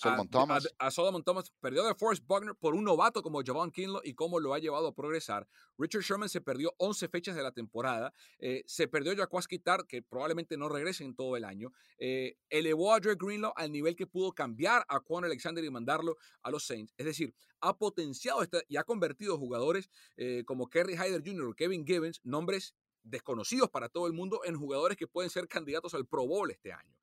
Solomon 0.01 0.29
Thomas. 0.29 0.69
A, 0.79 0.91
Solomon 0.91 1.23
Thomas 1.23 1.53
perdió 1.61 1.85
de 1.85 1.95
Forrest 1.95 2.25
Buckner 2.27 2.55
por 2.55 2.75
un 2.75 2.85
novato 2.85 3.23
como 3.23 3.43
Javon 3.45 3.71
Kinlo 3.71 4.01
y 4.03 4.15
cómo 4.15 4.41
lo 4.41 4.55
ha 4.55 4.59
llevado 4.59 4.89
a 4.89 4.95
progresar. 4.95 5.47
Richard 5.77 6.03
Sherman 6.03 6.29
se 6.31 6.41
perdió 6.41 6.75
11 6.79 7.09
fechas 7.09 7.37
de 7.37 7.43
la 7.43 7.53
temporada. 7.53 8.15
Eh, 8.39 8.63
se 8.67 8.89
perdió 8.89 9.15
Jaquaski 9.15 9.59
Tar, 9.59 9.87
que 9.87 10.03
probablemente 10.03 10.57
no 10.57 10.71
regrese 10.71 11.05
en 11.05 11.15
todo 11.15 11.37
el 11.37 11.45
año. 11.45 11.73
Eh, 11.99 12.37
elevó 12.49 12.95
a 12.95 13.01
Dre 13.01 13.15
Greenlaw 13.15 13.53
al 13.57 13.71
nivel 13.71 13.95
que 13.95 14.07
pudo 14.07 14.33
cambiar 14.33 14.87
a 14.89 15.01
Juan 15.01 15.25
Alexander 15.25 15.63
y 15.63 15.71
mandarlo 15.71 16.17
a 16.43 16.51
los 16.51 16.65
Saints. 16.65 16.95
Es 16.97 17.05
decir, 17.05 17.35
ha 17.61 17.77
potenciado 17.77 18.41
y 18.69 18.77
ha 18.79 18.85
convertido 18.85 19.37
jugadores 19.37 19.91
eh, 20.17 20.45
como 20.47 20.71
Kerry 20.71 20.97
Hyder 20.97 21.23
Jr. 21.23 21.49
o 21.49 21.55
Kevin 21.55 21.87
Gibbons, 21.87 22.21
nombres 22.25 22.75
desconocidos 23.03 23.69
para 23.69 23.91
todo 23.91 24.07
el 24.07 24.15
mundo, 24.15 24.41
en 24.45 24.57
jugadores 24.57 24.97
que 24.97 25.07
pueden 25.07 25.31
ser 25.31 25.47
candidatos 25.47 25.93
al 25.93 26.07
Pro 26.07 26.27
Bowl 26.27 26.51
este 26.51 26.73
año. 26.73 26.97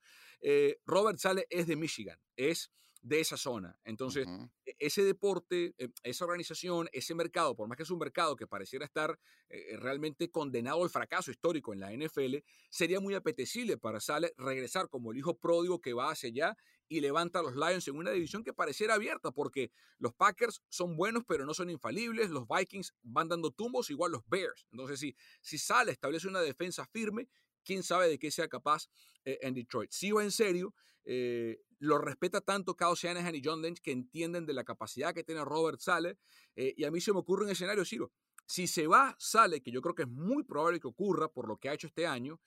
Robert 0.85 1.17
Sale 1.17 1.47
es 1.49 1.65
de 1.65 1.75
Michigan, 1.75 2.19
es 2.35 2.71
de 3.07 3.21
esa 3.21 3.37
zona. 3.37 3.79
Entonces, 3.85 4.27
e, 4.65 4.75
ese 4.79 5.03
deporte, 5.03 5.73
eh, 5.77 5.89
esa 6.03 6.25
organización, 6.25 6.89
ese 6.91 7.15
mercado, 7.15 7.55
por 7.55 7.67
más 7.67 7.77
que 7.77 7.83
es 7.83 7.89
un 7.89 7.99
mercado 7.99 8.35
que 8.35 8.47
pareciera 8.47 8.85
estar 8.85 9.17
eh, 9.49 9.77
realmente 9.77 10.29
condenado 10.29 10.83
al 10.83 10.89
fracaso 10.89 11.31
histórico 11.31 11.73
en 11.73 11.79
la 11.79 11.91
NFL, 11.93 12.37
sería 12.69 12.99
muy 12.99 13.15
apetecible 13.15 13.77
para 13.77 14.01
Sale 14.01 14.33
regresar 14.37 14.89
como 14.89 15.11
el 15.11 15.17
hijo 15.17 15.37
pródigo 15.37 15.79
que 15.79 15.93
va 15.93 16.11
hacia 16.11 16.29
allá 16.29 16.57
y 16.89 16.99
levanta 16.99 17.39
a 17.39 17.43
los 17.43 17.55
Lions 17.55 17.87
en 17.87 17.95
una 17.95 18.11
división 18.11 18.43
que 18.43 18.53
pareciera 18.53 18.95
abierta, 18.95 19.31
porque 19.31 19.71
los 19.99 20.13
Packers 20.13 20.61
son 20.69 20.97
buenos, 20.97 21.23
pero 21.25 21.45
no 21.45 21.53
son 21.53 21.69
infalibles, 21.69 22.29
los 22.29 22.45
Vikings 22.47 22.93
van 23.03 23.29
dando 23.29 23.51
tumbos, 23.51 23.89
igual 23.89 24.11
los 24.11 24.27
Bears. 24.27 24.67
Entonces, 24.71 24.99
si, 24.99 25.15
si 25.41 25.57
Sale 25.57 25.91
establece 25.91 26.27
una 26.27 26.41
defensa 26.41 26.85
firme, 26.85 27.29
quién 27.63 27.83
sabe 27.83 28.09
de 28.09 28.19
qué 28.19 28.31
sea 28.31 28.47
capaz 28.47 28.89
eh, 29.23 29.39
en 29.41 29.53
Detroit. 29.53 29.91
Si 29.91 30.11
va 30.11 30.23
en 30.23 30.31
serio, 30.31 30.73
eh, 31.09 31.61
lo 31.79 31.97
respeta 31.97 32.41
tanto 32.41 32.75
Kyle 32.75 32.95
Shanahan 32.95 33.35
y 33.35 33.41
John 33.43 33.61
Lynch 33.61 33.81
que 33.81 33.91
entienden 33.91 34.45
de 34.45 34.53
la 34.53 34.63
capacidad 34.63 35.13
que 35.13 35.23
tiene 35.23 35.43
Robert 35.45 35.79
Sale. 35.79 36.17
Eh, 36.55 36.73
y 36.77 36.83
a 36.85 36.91
mí 36.91 37.01
se 37.01 37.13
me 37.13 37.19
ocurre 37.19 37.45
un 37.45 37.51
escenario, 37.51 37.85
Ciro. 37.85 38.11
Si 38.45 38.67
se 38.67 38.87
va 38.87 39.15
Sale, 39.19 39.61
que 39.61 39.71
yo 39.71 39.81
creo 39.81 39.95
que 39.95 40.03
es 40.03 40.09
muy 40.09 40.43
probable 40.43 40.79
que 40.79 40.87
ocurra 40.87 41.27
por 41.27 41.47
lo 41.47 41.57
que 41.57 41.69
ha 41.69 41.73
hecho 41.73 41.87
este 41.87 42.07
año, 42.07 42.39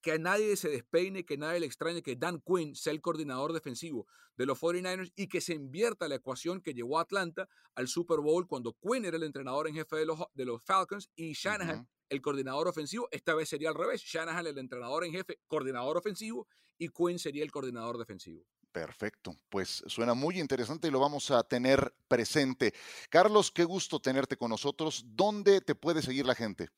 que 0.00 0.12
a 0.12 0.18
nadie 0.18 0.56
se 0.56 0.68
despeine, 0.68 1.24
que 1.24 1.36
nadie 1.36 1.60
le 1.60 1.66
extrañe 1.66 2.02
que 2.02 2.16
Dan 2.16 2.40
Quinn 2.40 2.74
sea 2.74 2.92
el 2.92 3.00
coordinador 3.00 3.52
defensivo 3.52 4.06
de 4.36 4.46
los 4.46 4.58
49ers 4.58 5.12
y 5.16 5.28
que 5.28 5.40
se 5.40 5.54
invierta 5.54 6.08
la 6.08 6.14
ecuación 6.16 6.62
que 6.62 6.72
llevó 6.72 6.98
a 6.98 7.02
Atlanta 7.02 7.48
al 7.74 7.88
Super 7.88 8.20
Bowl 8.20 8.46
cuando 8.46 8.76
Quinn 8.80 9.04
era 9.04 9.16
el 9.16 9.22
entrenador 9.24 9.68
en 9.68 9.74
jefe 9.74 9.96
de 9.96 10.06
los, 10.06 10.18
de 10.34 10.44
los 10.44 10.62
Falcons 10.62 11.10
y 11.14 11.32
Shanahan 11.32 11.86
el 12.10 12.20
coordinador 12.20 12.68
ofensivo. 12.68 13.08
Esta 13.10 13.34
vez 13.34 13.48
sería 13.48 13.70
al 13.70 13.74
revés. 13.74 14.02
Shanahan 14.02 14.46
el 14.46 14.58
entrenador 14.58 15.04
en 15.04 15.12
jefe, 15.12 15.38
coordinador 15.46 15.96
ofensivo 15.96 16.46
y 16.76 16.88
Quinn 16.88 17.18
sería 17.18 17.44
el 17.44 17.50
coordinador 17.50 17.96
defensivo. 17.98 18.44
Perfecto, 18.72 19.36
pues 19.48 19.82
suena 19.86 20.14
muy 20.14 20.38
interesante 20.38 20.86
y 20.86 20.90
lo 20.92 21.00
vamos 21.00 21.30
a 21.32 21.42
tener 21.42 21.92
presente. 22.06 22.72
Carlos, 23.08 23.50
qué 23.50 23.64
gusto 23.64 23.98
tenerte 23.98 24.36
con 24.36 24.50
nosotros. 24.50 25.04
¿Dónde 25.08 25.60
te 25.60 25.74
puede 25.74 26.02
seguir 26.02 26.24
la 26.24 26.36
gente? 26.36 26.68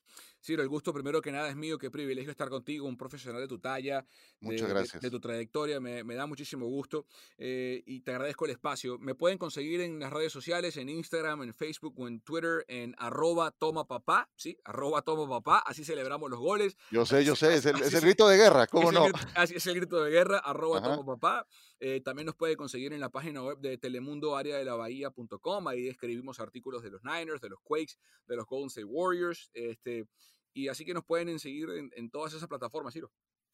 Sí, 0.42 0.54
el 0.54 0.68
gusto 0.68 0.92
primero 0.92 1.22
que 1.22 1.30
nada 1.30 1.48
es 1.48 1.54
mío, 1.54 1.78
qué 1.78 1.88
privilegio 1.88 2.32
estar 2.32 2.48
contigo, 2.50 2.88
un 2.88 2.96
profesional 2.96 3.40
de 3.40 3.46
tu 3.46 3.60
talla, 3.60 4.04
Muchas 4.40 4.66
de, 4.66 4.74
gracias. 4.74 5.00
De, 5.00 5.08
tu 5.08 5.20
trayectoria, 5.20 5.78
me, 5.78 6.02
da 6.16 6.26
muchísimo 6.26 6.66
gusto 6.66 7.06
eh, 7.38 7.80
y 7.86 8.00
te 8.00 8.10
agradezco 8.10 8.46
el 8.46 8.50
espacio. 8.50 8.98
Me 8.98 9.14
pueden 9.14 9.38
conseguir 9.38 9.80
en 9.82 10.00
las 10.00 10.12
redes 10.12 10.32
sociales, 10.32 10.76
en 10.78 10.88
Instagram, 10.88 11.44
en 11.44 11.54
Facebook 11.54 11.94
o 11.96 12.08
en 12.08 12.20
Twitter, 12.22 12.64
en 12.66 12.96
arroba 12.98 13.52
toma 13.52 13.86
papá, 13.86 14.28
¿sí? 14.34 14.58
Arroba 14.64 15.02
toma 15.02 15.28
papá, 15.28 15.62
así 15.64 15.84
celebramos 15.84 16.28
los 16.28 16.40
goles. 16.40 16.76
Yo 16.90 17.06
sé, 17.06 17.24
yo 17.24 17.36
sé, 17.36 17.54
es 17.54 17.66
el, 17.66 18.00
grito 18.00 18.28
de 18.28 18.36
guerra, 18.36 18.66
¿cómo 18.66 18.90
no? 18.90 19.06
así 19.36 19.54
es 19.54 19.66
el 19.68 19.76
grito 19.76 20.02
de 20.02 20.10
guerra, 20.10 20.38
arroba 20.38 20.82
toma 20.82 21.06
papá. 21.06 21.46
Eh, 21.84 22.00
también 22.00 22.26
nos 22.26 22.36
puede 22.36 22.56
conseguir 22.56 22.92
en 22.92 23.00
la 23.00 23.08
página 23.08 23.42
web 23.42 23.58
de 23.58 23.76
Telemundo 23.76 24.36
Área 24.36 24.56
de 24.56 24.64
la 24.64 24.76
Bahía.com. 24.76 25.66
Ahí 25.66 25.88
escribimos 25.88 26.38
artículos 26.38 26.80
de 26.84 26.90
los 26.90 27.02
Niners, 27.02 27.40
de 27.40 27.48
los 27.48 27.58
Quakes, 27.60 27.94
de 28.28 28.36
los 28.36 28.46
Golden 28.46 28.68
State 28.68 28.84
Warriors. 28.84 29.50
Este, 29.52 30.06
y 30.52 30.68
así 30.68 30.84
que 30.84 30.94
nos 30.94 31.04
pueden 31.04 31.38
seguir 31.38 31.70
en, 31.70 31.90
en 31.94 32.10
todas 32.10 32.34
esas 32.34 32.48
plataformas, 32.48 32.94
Ciro. 32.94 33.10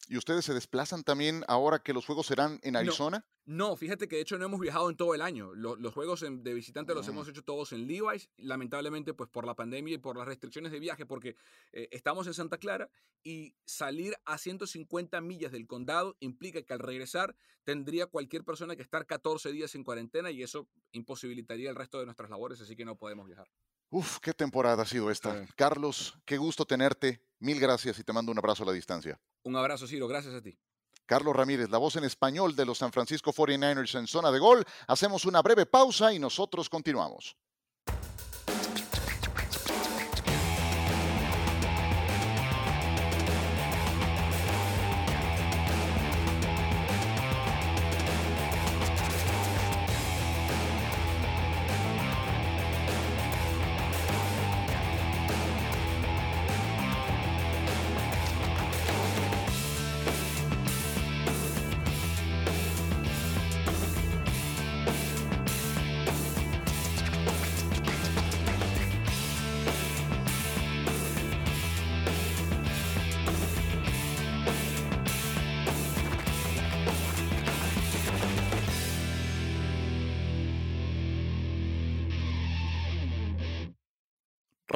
¿Y 0.07 0.17
ustedes 0.17 0.45
se 0.45 0.55
desplazan 0.55 1.03
también 1.03 1.43
ahora 1.47 1.83
que 1.83 1.93
los 1.93 2.05
juegos 2.05 2.25
serán 2.25 2.59
en 2.63 2.75
Arizona? 2.75 3.27
No, 3.45 3.75
fíjate 3.75 4.07
que 4.07 4.15
de 4.15 4.23
hecho 4.23 4.39
no 4.39 4.45
hemos 4.45 4.59
viajado 4.59 4.89
en 4.89 4.95
todo 4.95 5.13
el 5.13 5.21
año. 5.21 5.53
Los, 5.53 5.93
juegos 5.93 6.21
de 6.21 6.53
visitante 6.53 6.95
los 6.95 7.07
hemos 7.07 7.27
mm. 7.27 7.29
hecho 7.29 7.43
todos 7.43 7.73
en 7.73 7.85
Levi's, 7.85 8.29
lamentablemente 8.37 9.13
pues 9.13 9.29
por 9.29 9.45
la 9.45 9.55
pandemia 9.55 9.95
y 9.95 9.97
por 9.99 10.17
las 10.17 10.27
restricciones 10.27 10.71
de 10.71 10.79
viaje, 10.79 11.05
porque 11.05 11.35
eh, 11.73 11.89
estamos 11.91 12.25
en 12.25 12.33
Santa 12.33 12.57
Clara 12.57 12.89
y 13.23 13.55
salir 13.65 14.15
a 14.25 14.39
150 14.39 15.21
millas 15.21 15.51
del 15.51 15.67
condado 15.67 16.15
implica 16.19 16.61
que 16.63 16.73
al 16.73 16.79
regresar 16.79 17.35
tendría 17.63 18.07
cualquier 18.07 18.43
persona 18.43 18.75
que 18.75 18.81
estar 18.81 19.05
14 19.05 19.51
días 19.51 19.75
en 19.75 19.83
cuarentena 19.83 20.31
y 20.31 20.41
eso 20.41 20.67
imposibilitaría 20.91 21.69
el 21.69 21.75
resto 21.75 21.99
de 21.99 22.05
nuestras 22.05 22.31
labores, 22.31 22.61
así 22.61 22.75
que 22.75 22.85
no 22.85 22.97
podemos 22.97 23.27
viajar. 23.27 23.47
Uf, 23.91 24.19
qué 24.19 24.33
temporada 24.33 24.83
ha 24.83 24.85
sido 24.85 25.09
esta. 25.09 25.45
Carlos, 25.55 26.15
qué 26.25 26.37
gusto 26.37 26.65
tenerte. 26.65 27.23
Mil 27.39 27.59
gracias 27.59 27.97
y 27.99 28.03
te 28.03 28.13
mando 28.13 28.31
un 28.31 28.37
abrazo 28.37 28.63
a 28.63 28.67
la 28.67 28.71
distancia. 28.71 29.19
Un 29.43 29.55
abrazo, 29.55 29.87
Ciro. 29.87 30.07
Gracias 30.07 30.33
a 30.33 30.41
ti. 30.41 30.57
Carlos 31.05 31.35
Ramírez, 31.35 31.69
la 31.71 31.79
voz 31.79 31.95
en 31.95 32.03
español 32.03 32.55
de 32.55 32.65
los 32.65 32.77
San 32.77 32.91
Francisco 32.91 33.33
49ers 33.33 33.97
en 33.97 34.05
zona 34.05 34.29
de 34.29 34.37
gol. 34.37 34.63
Hacemos 34.87 35.25
una 35.25 35.41
breve 35.41 35.65
pausa 35.65 36.13
y 36.13 36.19
nosotros 36.19 36.69
continuamos. 36.69 37.35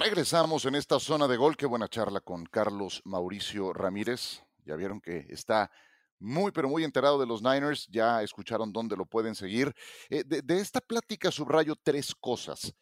Regresamos 0.03 0.65
en 0.65 0.75
esta 0.75 0.99
zona 0.99 1.29
de 1.29 1.37
gol. 1.37 1.55
Qué 1.55 1.65
buena 1.65 1.87
charla 1.87 2.19
con 2.19 2.45
Carlos 2.45 3.01
Mauricio 3.05 3.71
Ramírez. 3.71 4.43
Ya 4.65 4.75
vieron 4.75 4.99
que 4.99 5.25
está 5.29 5.71
Muy, 6.19 6.51
pero 6.51 6.67
muy 6.67 6.83
enterado 6.83 7.17
de 7.17 7.25
los 7.25 7.41
Niners. 7.41 7.87
Ya 7.89 8.21
escucharon 8.21 8.73
dónde 8.73 8.97
lo 8.97 9.05
pueden 9.05 9.33
seguir. 9.33 9.73
Eh, 10.09 10.25
de, 10.25 10.59
esta 10.59 10.81
plática 10.81 11.31
subrayo 11.31 11.77
tres 11.81 12.13
cosas. 12.19 12.73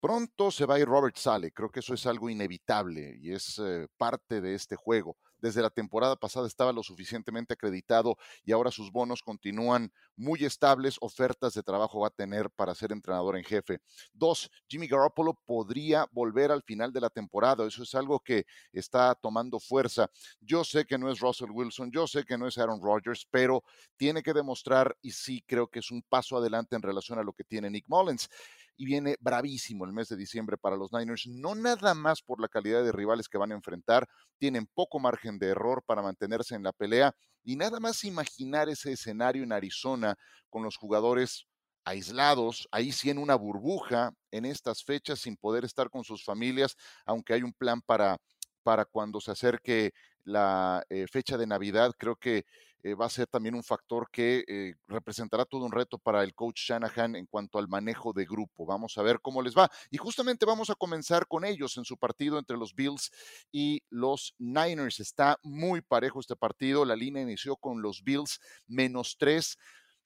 Pronto 0.00 0.50
se 0.50 0.66
va 0.66 0.74
a 0.74 0.80
ir 0.80 0.88
Robert 0.88 1.16
Sale. 1.16 1.52
Creo 1.52 1.70
que 1.70 1.78
eso 1.78 1.94
es 1.94 2.04
algo 2.04 2.28
inevitable 2.28 3.14
y 3.20 3.32
es 3.32 3.60
eh, 3.60 3.86
parte 3.96 4.40
de 4.40 4.54
este 4.56 4.74
juego 4.74 5.16
desde 5.40 5.62
la 5.62 5.70
temporada 5.70 6.16
pasada 6.16 6.46
estaba 6.46 6.72
lo 6.72 6.82
suficientemente 6.82 7.54
acreditado 7.54 8.16
y 8.44 8.52
ahora 8.52 8.70
sus 8.70 8.90
bonos 8.90 9.22
continúan 9.22 9.92
muy 10.16 10.44
estables. 10.44 10.96
Ofertas 11.00 11.54
de 11.54 11.62
trabajo 11.62 12.00
va 12.00 12.08
a 12.08 12.10
tener 12.10 12.50
para 12.50 12.74
ser 12.74 12.92
entrenador 12.92 13.36
en 13.36 13.44
jefe. 13.44 13.80
Dos, 14.12 14.50
Jimmy 14.68 14.86
Garoppolo 14.86 15.34
podría 15.46 16.06
volver 16.12 16.50
al 16.50 16.62
final 16.62 16.92
de 16.92 17.00
la 17.00 17.10
temporada. 17.10 17.66
Eso 17.66 17.82
es 17.82 17.94
algo 17.94 18.20
que 18.20 18.46
está 18.72 19.14
tomando 19.14 19.60
fuerza. 19.60 20.10
Yo 20.40 20.64
sé 20.64 20.84
que 20.84 20.98
no 20.98 21.10
es 21.10 21.20
Russell 21.20 21.50
Wilson, 21.50 21.90
yo 21.90 22.06
sé 22.06 22.24
que 22.24 22.38
no 22.38 22.46
es 22.46 22.58
Aaron 22.58 22.80
Rodgers, 22.82 23.26
pero 23.30 23.62
tiene 23.96 24.22
que 24.22 24.32
demostrar 24.32 24.96
y 25.02 25.10
sí 25.10 25.42
creo 25.46 25.68
que 25.68 25.80
es 25.80 25.90
un 25.90 26.02
paso 26.02 26.36
adelante 26.36 26.76
en 26.76 26.82
relación 26.82 27.18
a 27.18 27.22
lo 27.22 27.32
que 27.32 27.44
tiene 27.44 27.70
Nick 27.70 27.86
Mullins 27.88 28.28
y 28.76 28.84
viene 28.84 29.16
bravísimo 29.20 29.84
el 29.84 29.92
mes 29.92 30.08
de 30.08 30.16
diciembre 30.16 30.56
para 30.58 30.76
los 30.76 30.92
Niners, 30.92 31.26
no 31.26 31.54
nada 31.54 31.94
más 31.94 32.22
por 32.22 32.40
la 32.40 32.48
calidad 32.48 32.84
de 32.84 32.92
rivales 32.92 33.28
que 33.28 33.38
van 33.38 33.52
a 33.52 33.54
enfrentar, 33.54 34.08
tienen 34.38 34.66
poco 34.66 34.98
margen 34.98 35.38
de 35.38 35.48
error 35.48 35.82
para 35.86 36.02
mantenerse 36.02 36.54
en 36.54 36.62
la 36.62 36.72
pelea 36.72 37.14
y 37.42 37.56
nada 37.56 37.80
más 37.80 38.04
imaginar 38.04 38.68
ese 38.68 38.92
escenario 38.92 39.42
en 39.42 39.52
Arizona 39.52 40.16
con 40.50 40.62
los 40.62 40.76
jugadores 40.76 41.46
aislados, 41.84 42.68
ahí 42.72 42.90
sí 42.90 43.10
en 43.10 43.18
una 43.18 43.36
burbuja 43.36 44.12
en 44.32 44.44
estas 44.44 44.82
fechas 44.82 45.20
sin 45.20 45.36
poder 45.36 45.64
estar 45.64 45.88
con 45.88 46.02
sus 46.02 46.24
familias, 46.24 46.76
aunque 47.06 47.32
hay 47.32 47.42
un 47.42 47.52
plan 47.52 47.80
para, 47.80 48.18
para 48.64 48.84
cuando 48.84 49.20
se 49.20 49.30
acerque 49.30 49.92
la 50.26 50.84
eh, 50.90 51.06
fecha 51.10 51.38
de 51.38 51.46
Navidad, 51.46 51.92
creo 51.96 52.16
que 52.16 52.44
eh, 52.82 52.94
va 52.94 53.06
a 53.06 53.10
ser 53.10 53.26
también 53.26 53.54
un 53.54 53.64
factor 53.64 54.08
que 54.10 54.44
eh, 54.46 54.74
representará 54.86 55.44
todo 55.44 55.64
un 55.64 55.72
reto 55.72 55.98
para 55.98 56.22
el 56.22 56.34
coach 56.34 56.68
Shanahan 56.68 57.16
en 57.16 57.26
cuanto 57.26 57.58
al 57.58 57.68
manejo 57.68 58.12
de 58.12 58.24
grupo. 58.24 58.66
Vamos 58.66 58.98
a 58.98 59.02
ver 59.02 59.20
cómo 59.20 59.40
les 59.42 59.56
va. 59.56 59.70
Y 59.90 59.96
justamente 59.96 60.46
vamos 60.46 60.70
a 60.70 60.74
comenzar 60.74 61.26
con 61.26 61.44
ellos 61.44 61.76
en 61.78 61.84
su 61.84 61.96
partido 61.96 62.38
entre 62.38 62.56
los 62.56 62.74
Bills 62.74 63.10
y 63.50 63.82
los 63.90 64.34
Niners. 64.38 65.00
Está 65.00 65.38
muy 65.42 65.80
parejo 65.80 66.20
este 66.20 66.36
partido. 66.36 66.84
La 66.84 66.96
línea 66.96 67.22
inició 67.22 67.56
con 67.56 67.82
los 67.82 68.04
Bills 68.04 68.40
menos 68.66 69.16
tres 69.18 69.56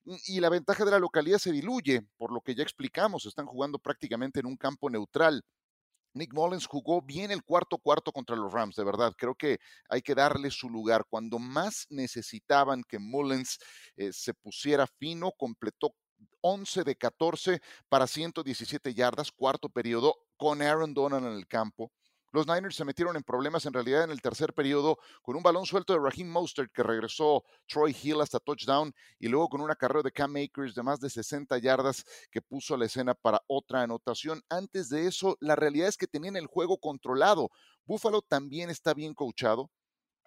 y 0.05 0.41
la 0.41 0.49
ventaja 0.49 0.85
de 0.85 0.91
la 0.91 0.99
localidad 0.99 1.39
se 1.39 1.53
diluye, 1.53 2.03
por 2.17 2.33
lo 2.33 2.41
que 2.41 2.55
ya 2.55 2.63
explicamos, 2.63 3.27
están 3.27 3.47
jugando 3.47 3.79
prácticamente 3.79 4.41
en 4.41 4.47
un 4.47 4.57
campo 4.57 4.89
neutral. 4.89 5.45
Nick 6.13 6.33
Mullins 6.35 6.67
jugó 6.67 7.03
bien 7.03 7.31
el 7.31 7.43
cuarto 7.43 7.79
cuarto 7.79 8.13
contra 8.13 8.37
los 8.37 8.53
Rams, 8.53 8.77
de 8.77 8.85
verdad. 8.85 9.15
Creo 9.17 9.35
que 9.35 9.59
hay 9.89 10.03
que 10.03 10.15
darle 10.15 10.51
su 10.51 10.69
lugar. 10.69 11.05
Cuando 11.09 11.39
más 11.39 11.87
necesitaban 11.91 12.83
que 12.85 12.99
Mullins 12.99 13.59
eh, 13.97 14.13
se 14.13 14.35
pusiera 14.35 14.87
fino, 14.87 15.33
completó 15.33 15.95
11 16.43 16.85
de 16.85 16.97
14 16.97 17.61
para 17.89 18.07
117 18.07 18.95
yardas, 18.95 19.31
cuarto 19.33 19.69
periodo, 19.69 20.15
con 20.37 20.63
Aaron 20.63 20.95
Donald 20.95 21.27
en 21.27 21.33
el 21.35 21.47
campo. 21.47 21.93
Los 22.33 22.47
Niners 22.47 22.77
se 22.77 22.85
metieron 22.85 23.17
en 23.17 23.25
problemas 23.25 23.67
en 23.67 23.73
realidad 23.73 24.05
en 24.05 24.11
el 24.11 24.21
tercer 24.21 24.55
periodo 24.55 24.99
con 25.23 25.37
un 25.37 25.43
balón 25.43 25.67
suelto 25.67 25.93
de 25.93 25.99
Raheem 25.99 26.29
Mostert 26.29 26.71
que 26.73 26.85
regresó 26.85 27.45
Troy 27.67 27.97
Hill 28.01 28.21
hasta 28.21 28.39
touchdown 28.39 28.95
y 29.19 29.27
luego 29.27 29.49
con 29.49 29.61
una 29.61 29.75
carrera 29.75 30.03
de 30.03 30.13
Cam 30.13 30.37
Akers 30.37 30.75
de 30.75 30.83
más 30.83 31.01
de 31.01 31.11
60 31.11 31.59
yardas 31.59 32.05
que 32.31 32.41
puso 32.41 32.75
a 32.75 32.79
la 32.79 32.87
escena 32.87 33.15
para 33.15 33.43
otra 33.49 33.83
anotación. 33.83 34.43
Antes 34.49 34.89
de 34.89 35.07
eso, 35.07 35.37
la 35.41 35.57
realidad 35.57 35.89
es 35.89 35.97
que 35.97 36.07
tenían 36.07 36.37
el 36.37 36.47
juego 36.47 36.79
controlado. 36.79 37.51
Buffalo 37.85 38.23
también 38.23 38.71
está 38.71 38.95
bien 38.95 39.13
coachado. 39.13 39.71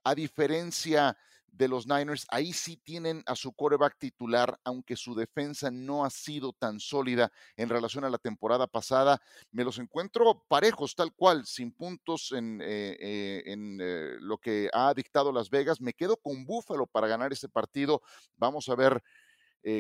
A 0.03 0.13
diferencia 0.13 1.17
de 1.53 1.67
los 1.67 1.87
Niners, 1.87 2.25
ahí 2.29 2.51
sí 2.51 2.77
tienen 2.77 3.23
a 3.27 3.35
su 3.35 3.53
quarterback 3.53 3.97
titular, 3.99 4.59
aunque 4.63 4.95
su 4.95 5.13
defensa 5.13 5.69
no 5.69 6.03
ha 6.03 6.09
sido 6.09 6.51
tan 6.51 6.79
sólida 6.79 7.31
en 7.55 7.69
relación 7.69 8.03
a 8.03 8.09
la 8.09 8.17
temporada 8.17 8.65
pasada. 8.65 9.21
Me 9.51 9.63
los 9.63 9.77
encuentro 9.77 10.43
parejos, 10.47 10.95
tal 10.95 11.13
cual, 11.13 11.45
sin 11.45 11.71
puntos 11.71 12.31
en, 12.31 12.59
eh, 12.59 12.97
eh, 12.99 13.43
en 13.45 13.77
eh, 13.79 14.15
lo 14.19 14.39
que 14.39 14.67
ha 14.73 14.93
dictado 14.95 15.31
Las 15.31 15.51
Vegas. 15.51 15.79
Me 15.79 15.93
quedo 15.93 16.17
con 16.17 16.43
Buffalo 16.43 16.87
para 16.87 17.07
ganar 17.07 17.31
este 17.31 17.47
partido. 17.47 18.01
Vamos 18.35 18.67
a 18.69 18.75
ver. 18.75 19.01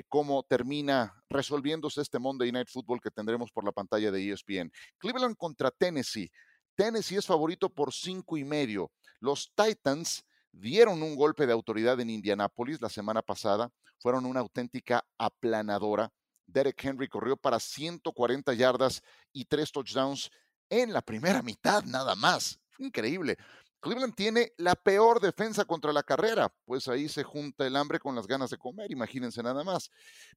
cómo 0.07 0.43
termina 0.43 1.13
resolviéndose 1.27 1.99
este 1.99 2.17
Monday 2.17 2.53
Night 2.53 2.69
Football 2.69 3.01
que 3.01 3.11
tendremos 3.11 3.51
por 3.51 3.65
la 3.65 3.73
pantalla 3.73 4.11
de 4.11 4.31
ESPN. 4.31 4.71
Cleveland 4.97 5.35
contra 5.35 5.71
Tennessee. 5.71 6.31
Tennessee 6.73 7.17
es 7.17 7.25
favorito 7.25 7.69
por 7.69 7.91
cinco 7.91 8.37
y 8.37 8.45
medio. 8.45 8.93
Los 9.19 9.51
Titans 9.53 10.23
dieron 10.53 11.03
un 11.03 11.15
golpe 11.15 11.45
de 11.45 11.53
autoridad 11.53 11.99
en 11.99 12.09
Indianápolis 12.09 12.81
la 12.81 12.89
semana 12.89 13.21
pasada, 13.21 13.69
fueron 13.99 14.25
una 14.25 14.39
auténtica 14.39 15.05
aplanadora. 15.17 16.09
Derek 16.45 16.81
Henry 16.83 17.07
corrió 17.09 17.35
para 17.35 17.59
140 17.59 18.53
yardas 18.53 19.01
y 19.33 19.45
tres 19.45 19.71
touchdowns 19.71 20.29
en 20.69 20.93
la 20.93 21.01
primera 21.01 21.41
mitad 21.41 21.83
nada 21.83 22.15
más. 22.15 22.59
Increíble. 22.77 23.37
Cleveland 23.81 24.15
tiene 24.15 24.53
la 24.57 24.75
peor 24.75 25.19
defensa 25.19 25.65
contra 25.65 25.91
la 25.91 26.03
carrera, 26.03 26.53
pues 26.63 26.87
ahí 26.87 27.09
se 27.09 27.23
junta 27.23 27.67
el 27.67 27.75
hambre 27.75 27.99
con 27.99 28.15
las 28.15 28.27
ganas 28.27 28.49
de 28.49 28.57
comer, 28.57 28.89
imagínense 28.91 29.43
nada 29.43 29.63
más. 29.65 29.89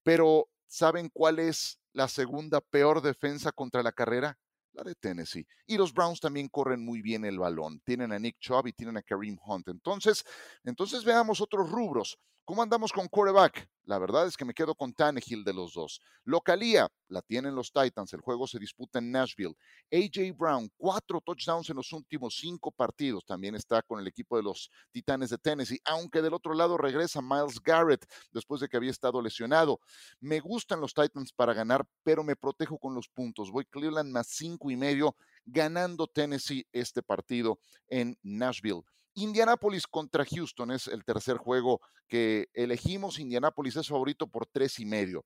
Pero, 0.02 0.48
¿saben 0.66 1.08
cuál 1.10 1.38
es 1.38 1.78
la 1.92 2.08
segunda 2.08 2.60
peor 2.60 3.02
defensa 3.02 3.52
contra 3.52 3.84
la 3.84 3.92
carrera? 3.92 4.36
La 4.76 4.84
de 4.84 4.94
Tennessee. 4.94 5.46
Y 5.66 5.76
los 5.76 5.92
Browns 5.92 6.20
también 6.20 6.48
corren 6.48 6.84
muy 6.84 7.02
bien 7.02 7.24
el 7.24 7.38
balón. 7.38 7.80
Tienen 7.80 8.12
a 8.12 8.18
Nick 8.18 8.38
Chubb 8.38 8.68
y 8.68 8.72
tienen 8.72 8.96
a 8.96 9.02
Kareem 9.02 9.38
Hunt. 9.44 9.68
Entonces, 9.68 10.24
entonces 10.64 11.04
veamos 11.04 11.40
otros 11.40 11.70
rubros. 11.70 12.18
¿Cómo 12.46 12.62
andamos 12.62 12.92
con 12.92 13.08
quarterback? 13.08 13.68
La 13.86 13.98
verdad 13.98 14.28
es 14.28 14.36
que 14.36 14.44
me 14.44 14.54
quedo 14.54 14.76
con 14.76 14.92
Tannehill 14.92 15.42
de 15.42 15.52
los 15.52 15.74
dos. 15.74 16.00
Localía, 16.22 16.88
la 17.08 17.20
tienen 17.20 17.56
los 17.56 17.72
Titans. 17.72 18.12
El 18.12 18.20
juego 18.20 18.46
se 18.46 18.60
disputa 18.60 19.00
en 19.00 19.10
Nashville. 19.10 19.56
AJ 19.90 20.32
Brown, 20.38 20.70
cuatro 20.76 21.20
touchdowns 21.20 21.70
en 21.70 21.76
los 21.76 21.92
últimos 21.92 22.36
cinco 22.36 22.70
partidos. 22.70 23.24
También 23.26 23.56
está 23.56 23.82
con 23.82 23.98
el 23.98 24.06
equipo 24.06 24.36
de 24.36 24.44
los 24.44 24.70
Titanes 24.92 25.30
de 25.30 25.38
Tennessee. 25.38 25.80
Aunque 25.86 26.22
del 26.22 26.34
otro 26.34 26.54
lado 26.54 26.78
regresa 26.78 27.20
Miles 27.20 27.60
Garrett 27.60 28.06
después 28.30 28.60
de 28.60 28.68
que 28.68 28.76
había 28.76 28.92
estado 28.92 29.20
lesionado. 29.20 29.80
Me 30.20 30.38
gustan 30.38 30.80
los 30.80 30.94
Titans 30.94 31.32
para 31.32 31.52
ganar, 31.52 31.84
pero 32.04 32.22
me 32.22 32.36
protejo 32.36 32.78
con 32.78 32.94
los 32.94 33.08
puntos. 33.08 33.50
Voy 33.50 33.64
Cleveland 33.64 34.12
más 34.12 34.28
cinco 34.28 34.70
y 34.70 34.76
medio, 34.76 35.16
ganando 35.44 36.06
Tennessee 36.06 36.64
este 36.70 37.02
partido 37.02 37.58
en 37.88 38.16
Nashville. 38.22 38.84
Indianapolis 39.16 39.86
contra 39.86 40.26
Houston 40.26 40.70
es 40.70 40.88
el 40.88 41.04
tercer 41.04 41.38
juego 41.38 41.80
que 42.06 42.48
elegimos. 42.52 43.18
Indianapolis 43.18 43.76
es 43.76 43.88
favorito 43.88 44.26
por 44.26 44.46
tres 44.46 44.78
y 44.78 44.84
medio. 44.84 45.24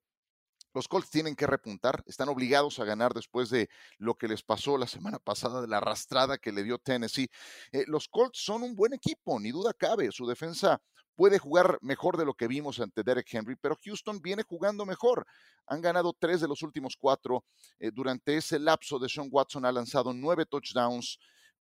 Los 0.73 0.87
Colts 0.87 1.11
tienen 1.11 1.35
que 1.35 1.49
repuntar, 1.49 2.01
están 2.07 2.29
obligados 2.29 2.79
a 2.79 2.85
ganar 2.85 3.13
después 3.13 3.51
de 3.51 3.69
lo 3.99 4.15
que 4.15 4.29
les 4.29 4.45
pasó 4.45 4.79
la 4.79 4.87
semana 4.87 5.19
pasada, 5.19 5.61
de 5.61 5.67
la 5.67 5.79
arrastrada 5.79 6.39
que 6.39 6.53
le 6.53 6.63
dio 6.63 6.79
Tennessee. 6.79 7.29
Eh, 7.73 7.85
los 7.89 8.07
Colts 8.07 8.41
son 8.41 8.63
un 8.63 8.77
buen 8.77 8.93
equipo, 8.93 9.41
ni 9.41 9.51
duda 9.51 9.75
cabe. 9.75 10.13
Su 10.13 10.25
defensa 10.29 10.81
puede 11.17 11.41
jugar 11.41 11.77
mejor 11.83 12.17
de 12.17 12.25
lo 12.25 12.35
que 12.35 12.47
vimos 12.47 12.79
ante 12.79 13.03
Derek 13.03 13.27
Henry, 13.35 13.57
pero 13.57 13.77
Houston 13.85 14.21
viene 14.23 14.45
jugando 14.45 14.87
mejor. 14.87 15.27
Han 15.67 15.81
ganado 15.81 16.15
tres 16.17 16.41
de 16.41 16.47
los 16.47 16.63
últimos 16.63 16.97
cuatro. 16.97 17.45
Eh, 17.81 17.91
durante 17.93 18.37
ese 18.37 18.61
lapso 18.61 19.01
de 19.01 19.09
Sean 19.09 19.29
Watson 19.29 19.65
ha 19.65 19.73
lanzado 19.73 20.13
nueve 20.13 20.47
touchdowns, 20.47 21.19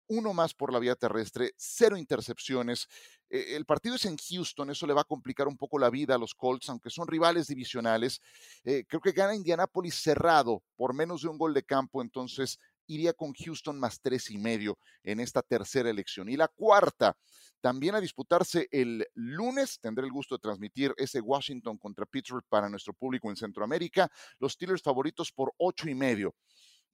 uno 0.09 0.33
más 0.33 0.53
por 0.53 0.73
la 0.73 0.79
vía 0.79 0.95
terrestre, 0.95 1.53
cero 1.55 1.97
intercepciones. 1.97 2.87
E, 3.29 3.55
el 3.55 3.65
partido 3.65 3.95
es 3.95 4.05
en 4.05 4.17
Houston, 4.17 4.69
eso 4.69 4.85
le 4.85 4.93
va 4.93 5.01
a 5.01 5.05
complicar 5.05 5.47
un 5.47 5.57
poco 5.57 5.79
la 5.79 5.89
vida 5.89 6.15
a 6.15 6.17
los 6.17 6.35
Colts, 6.35 6.69
aunque 6.69 6.89
son 6.89 7.07
rivales 7.07 7.47
divisionales. 7.47 8.19
Eh, 8.63 8.83
creo 8.87 9.01
que 9.01 9.11
gana 9.11 9.35
Indianapolis 9.35 9.95
cerrado 9.95 10.63
por 10.75 10.93
menos 10.93 11.21
de 11.21 11.29
un 11.29 11.37
gol 11.37 11.53
de 11.53 11.63
campo, 11.63 12.01
entonces 12.01 12.59
iría 12.87 13.13
con 13.13 13.33
Houston 13.33 13.79
más 13.79 14.01
tres 14.01 14.31
y 14.31 14.37
medio 14.37 14.77
en 15.03 15.19
esta 15.19 15.41
tercera 15.41 15.89
elección. 15.89 16.27
Y 16.27 16.35
la 16.35 16.47
cuarta, 16.47 17.15
también 17.61 17.93
a 17.93 18.01
disputarse 18.01 18.67
el 18.71 19.05
lunes, 19.13 19.79
tendré 19.79 20.05
el 20.05 20.11
gusto 20.11 20.35
de 20.35 20.41
transmitir 20.41 20.93
ese 20.97 21.21
Washington 21.21 21.77
contra 21.77 22.07
Pittsburgh 22.07 22.45
para 22.49 22.67
nuestro 22.67 22.93
público 22.93 23.29
en 23.29 23.35
Centroamérica. 23.35 24.09
Los 24.39 24.53
Steelers 24.53 24.81
favoritos 24.81 25.31
por 25.31 25.53
ocho 25.57 25.87
y 25.87 25.93
medio 25.93 26.33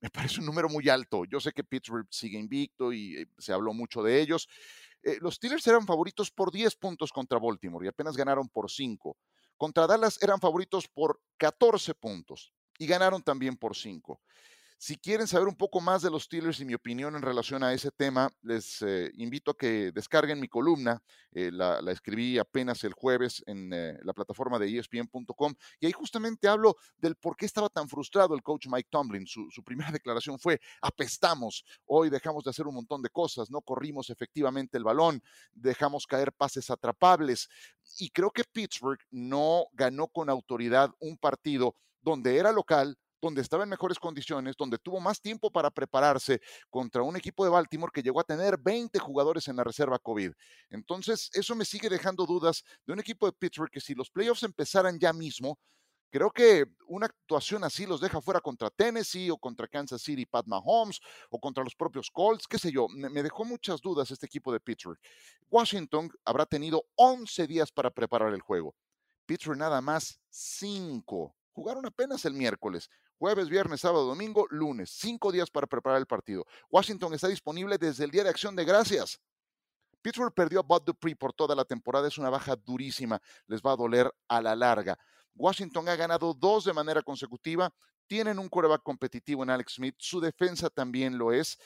me 0.00 0.10
parece 0.10 0.40
un 0.40 0.46
número 0.46 0.68
muy 0.68 0.88
alto. 0.88 1.24
Yo 1.24 1.40
sé 1.40 1.52
que 1.52 1.64
Pittsburgh 1.64 2.06
sigue 2.10 2.38
invicto 2.38 2.92
y 2.92 3.16
eh, 3.16 3.26
se 3.38 3.52
habló 3.52 3.72
mucho 3.72 4.02
de 4.02 4.20
ellos. 4.20 4.48
Eh, 5.02 5.18
los 5.20 5.36
Steelers 5.36 5.66
eran 5.66 5.86
favoritos 5.86 6.30
por 6.30 6.52
10 6.52 6.76
puntos 6.76 7.12
contra 7.12 7.38
Baltimore 7.38 7.84
y 7.86 7.88
apenas 7.88 8.16
ganaron 8.16 8.48
por 8.48 8.70
5. 8.70 9.16
Contra 9.56 9.86
Dallas 9.86 10.22
eran 10.22 10.40
favoritos 10.40 10.88
por 10.88 11.20
14 11.38 11.94
puntos 11.94 12.52
y 12.78 12.86
ganaron 12.86 13.22
también 13.22 13.56
por 13.56 13.76
5. 13.76 14.20
Si 14.78 14.98
quieren 14.98 15.26
saber 15.26 15.48
un 15.48 15.56
poco 15.56 15.80
más 15.80 16.02
de 16.02 16.10
los 16.10 16.24
Steelers 16.24 16.60
y 16.60 16.66
mi 16.66 16.74
opinión 16.74 17.16
en 17.16 17.22
relación 17.22 17.62
a 17.64 17.72
ese 17.72 17.90
tema, 17.90 18.30
les 18.42 18.82
eh, 18.82 19.10
invito 19.14 19.52
a 19.52 19.56
que 19.56 19.90
descarguen 19.90 20.38
mi 20.38 20.48
columna. 20.48 21.02
Eh, 21.32 21.50
la, 21.50 21.80
escribí 21.90 22.38
apenas 22.38 22.84
el 22.84 22.92
jueves 22.92 23.42
en 23.46 23.72
eh, 23.72 23.98
la 24.02 24.12
plataforma 24.12 24.58
de 24.58 24.78
ESPN.com 24.78 25.54
y 25.80 25.86
ahí 25.86 25.92
justamente 25.92 26.46
hablo 26.46 26.76
del 26.98 27.16
por 27.16 27.36
qué 27.36 27.46
estaba 27.46 27.70
tan 27.70 27.88
frustrado 27.88 28.34
el 28.34 28.42
coach 28.42 28.66
Mike 28.68 28.88
Tomlin. 28.90 29.26
Su, 29.26 29.50
su, 29.50 29.64
primera 29.64 29.90
declaración 29.92 30.38
fue, 30.38 30.60
apestamos, 30.82 31.64
hoy 31.86 32.10
dejamos 32.10 32.44
de 32.44 32.50
hacer 32.50 32.66
un 32.66 32.74
montón 32.74 33.00
de 33.00 33.08
cosas, 33.08 33.50
no 33.50 33.62
corrimos 33.62 34.10
efectivamente 34.10 34.76
el 34.76 34.84
balón, 34.84 35.22
dejamos 35.54 36.06
caer 36.06 36.34
pases 36.34 36.70
atrapables 36.70 37.48
y 37.98 38.10
creo 38.10 38.30
que 38.30 38.44
Pittsburgh 38.44 39.00
no 39.10 39.64
ganó 39.72 40.08
con 40.08 40.28
autoridad 40.28 40.90
un 41.00 41.16
partido 41.16 41.74
donde 42.02 42.36
era 42.36 42.52
local, 42.52 42.96
donde 43.20 43.42
estaba 43.42 43.64
en 43.64 43.68
mejores 43.68 43.98
condiciones, 43.98 44.56
donde 44.56 44.78
tuvo 44.78 45.00
más 45.00 45.20
tiempo 45.20 45.50
para 45.50 45.70
prepararse 45.70 46.40
contra 46.70 47.02
un 47.02 47.16
equipo 47.16 47.44
de 47.44 47.50
Baltimore 47.50 47.92
que 47.92 48.02
llegó 48.02 48.20
a 48.20 48.24
tener 48.24 48.58
20 48.58 48.98
jugadores 48.98 49.48
en 49.48 49.56
la 49.56 49.64
reserva 49.64 49.98
COVID. 49.98 50.32
Entonces, 50.70 51.30
eso 51.32 51.54
me 51.54 51.64
sigue 51.64 51.88
dejando 51.88 52.26
dudas 52.26 52.62
de 52.86 52.92
un 52.92 53.00
equipo 53.00 53.26
de 53.26 53.32
Pittsburgh 53.32 53.70
que 53.70 53.80
si 53.80 53.94
los 53.94 54.10
playoffs 54.10 54.42
empezaran 54.42 54.98
ya 54.98 55.12
mismo, 55.12 55.58
Creo 56.10 56.30
que 56.30 56.64
una 56.86 57.06
actuación 57.06 57.64
así 57.64 57.84
los 57.84 58.00
deja 58.00 58.20
fuera 58.20 58.40
contra 58.40 58.70
Tennessee 58.70 59.30
o 59.30 59.36
contra 59.36 59.68
Kansas 59.68 60.00
City, 60.00 60.24
Pat 60.24 60.46
Mahomes 60.46 61.00
o 61.30 61.38
contra 61.40 61.64
los 61.64 61.74
propios 61.74 62.10
Colts, 62.10 62.46
qué 62.46 62.58
sé 62.58 62.70
yo. 62.70 62.86
Me, 62.88 63.22
dejó 63.22 63.44
muchas 63.44 63.80
dudas 63.80 64.10
este 64.10 64.26
equipo 64.26 64.52
de 64.52 64.60
Pittsburgh. 64.60 64.98
Washington 65.50 66.08
habrá 66.24 66.46
tenido 66.46 66.84
11 66.94 67.46
días 67.46 67.72
para 67.72 67.90
preparar 67.90 68.32
el 68.32 68.40
juego. 68.40 68.74
Pittsburgh 69.26 69.58
nada 69.58 69.80
más 69.80 70.20
5. 70.30 71.36
Jugaron 71.52 71.84
apenas 71.84 72.24
el 72.24 72.34
miércoles. 72.34 72.88
Jueves, 73.18 73.48
viernes, 73.48 73.80
sábado, 73.80 74.04
domingo, 74.04 74.46
lunes. 74.50 74.90
Cinco 74.90 75.32
días 75.32 75.50
para 75.50 75.66
preparar 75.66 75.98
el 75.98 76.06
partido. 76.06 76.44
Washington 76.70 77.14
está 77.14 77.28
disponible 77.28 77.78
desde 77.78 78.04
el 78.04 78.10
Día 78.10 78.22
de 78.22 78.28
Acción 78.28 78.54
de 78.54 78.64
Gracias. 78.64 79.18
Pittsburgh 80.02 80.34
perdió 80.34 80.60
a 80.60 80.62
Bud 80.62 80.82
Dupree 80.82 81.16
por 81.16 81.32
toda 81.32 81.54
la 81.54 81.64
temporada. 81.64 82.08
Es 82.08 82.18
una 82.18 82.28
baja 82.28 82.54
durísima. 82.56 83.20
Les 83.46 83.62
va 83.62 83.72
a 83.72 83.76
doler 83.76 84.12
a 84.28 84.42
la 84.42 84.54
larga. 84.54 84.98
Washington 85.34 85.88
ha 85.88 85.96
ganado 85.96 86.34
dos 86.34 86.64
de 86.64 86.74
manera 86.74 87.00
consecutiva. 87.00 87.72
Tienen 88.06 88.38
un 88.38 88.50
coreback 88.50 88.82
competitivo 88.82 89.42
en 89.42 89.50
Alex 89.50 89.74
Smith. 89.76 89.96
Su 89.98 90.20
defensa 90.20 90.68
también 90.68 91.16
lo 91.16 91.32
es. 91.32 91.58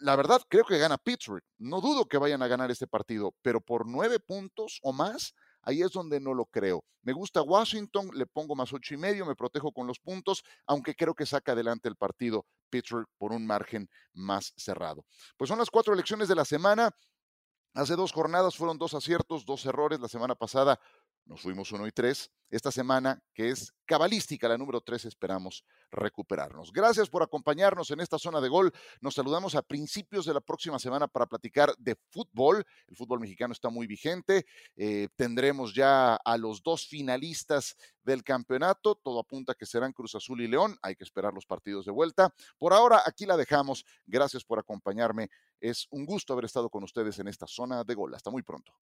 La 0.00 0.16
verdad, 0.16 0.42
creo 0.48 0.64
que 0.64 0.78
gana 0.78 0.98
Pittsburgh. 0.98 1.44
No 1.58 1.80
dudo 1.80 2.06
que 2.06 2.18
vayan 2.18 2.42
a 2.42 2.48
ganar 2.48 2.72
este 2.72 2.88
partido, 2.88 3.36
pero 3.40 3.60
por 3.60 3.86
nueve 3.86 4.18
puntos 4.18 4.80
o 4.82 4.92
más, 4.92 5.32
Ahí 5.62 5.82
es 5.82 5.92
donde 5.92 6.20
no 6.20 6.34
lo 6.34 6.46
creo. 6.46 6.84
Me 7.02 7.12
gusta 7.12 7.42
Washington, 7.42 8.10
le 8.14 8.26
pongo 8.26 8.54
más 8.54 8.72
ocho 8.72 8.94
y 8.94 8.96
medio, 8.96 9.26
me 9.26 9.34
protejo 9.34 9.72
con 9.72 9.86
los 9.86 9.98
puntos, 9.98 10.44
aunque 10.66 10.94
creo 10.94 11.14
que 11.14 11.26
saca 11.26 11.52
adelante 11.52 11.88
el 11.88 11.96
partido 11.96 12.46
Pittsburgh 12.70 13.06
por 13.18 13.32
un 13.32 13.46
margen 13.46 13.88
más 14.12 14.52
cerrado. 14.56 15.04
Pues 15.36 15.48
son 15.48 15.58
las 15.58 15.70
cuatro 15.70 15.92
elecciones 15.94 16.28
de 16.28 16.34
la 16.34 16.44
semana. 16.44 16.90
Hace 17.74 17.96
dos 17.96 18.12
jornadas 18.12 18.56
fueron 18.56 18.76
dos 18.78 18.92
aciertos, 18.94 19.46
dos 19.46 19.64
errores. 19.64 19.98
La 19.98 20.08
semana 20.08 20.34
pasada 20.34 20.78
nos 21.24 21.40
fuimos 21.40 21.72
uno 21.72 21.86
y 21.86 21.92
tres. 21.92 22.30
Esta 22.50 22.70
semana, 22.70 23.18
que 23.32 23.48
es 23.48 23.72
cabalística, 23.86 24.46
la 24.46 24.58
número 24.58 24.82
tres, 24.82 25.06
esperamos 25.06 25.64
recuperarnos. 25.90 26.70
Gracias 26.70 27.08
por 27.08 27.22
acompañarnos 27.22 27.90
en 27.90 28.00
esta 28.00 28.18
zona 28.18 28.42
de 28.42 28.50
gol. 28.50 28.70
Nos 29.00 29.14
saludamos 29.14 29.54
a 29.54 29.62
principios 29.62 30.26
de 30.26 30.34
la 30.34 30.40
próxima 30.42 30.78
semana 30.78 31.08
para 31.08 31.24
platicar 31.24 31.74
de 31.78 31.96
fútbol. 32.10 32.62
El 32.86 32.96
fútbol 32.96 33.20
mexicano 33.20 33.54
está 33.54 33.70
muy 33.70 33.86
vigente. 33.86 34.44
Eh, 34.76 35.08
tendremos 35.16 35.74
ya 35.74 36.16
a 36.16 36.36
los 36.36 36.62
dos 36.62 36.86
finalistas 36.86 37.74
del 38.02 38.22
campeonato. 38.22 38.96
Todo 38.96 39.20
apunta 39.20 39.54
que 39.54 39.64
serán 39.64 39.94
Cruz 39.94 40.14
Azul 40.14 40.42
y 40.42 40.48
León. 40.48 40.76
Hay 40.82 40.94
que 40.94 41.04
esperar 41.04 41.32
los 41.32 41.46
partidos 41.46 41.86
de 41.86 41.92
vuelta. 41.92 42.34
Por 42.58 42.74
ahora, 42.74 43.02
aquí 43.06 43.24
la 43.24 43.38
dejamos. 43.38 43.86
Gracias 44.04 44.44
por 44.44 44.58
acompañarme. 44.58 45.30
Es 45.58 45.86
un 45.90 46.04
gusto 46.04 46.34
haber 46.34 46.44
estado 46.44 46.68
con 46.68 46.84
ustedes 46.84 47.18
en 47.18 47.28
esta 47.28 47.46
zona 47.46 47.82
de 47.82 47.94
gol. 47.94 48.14
Hasta 48.14 48.30
muy 48.30 48.42
pronto. 48.42 48.74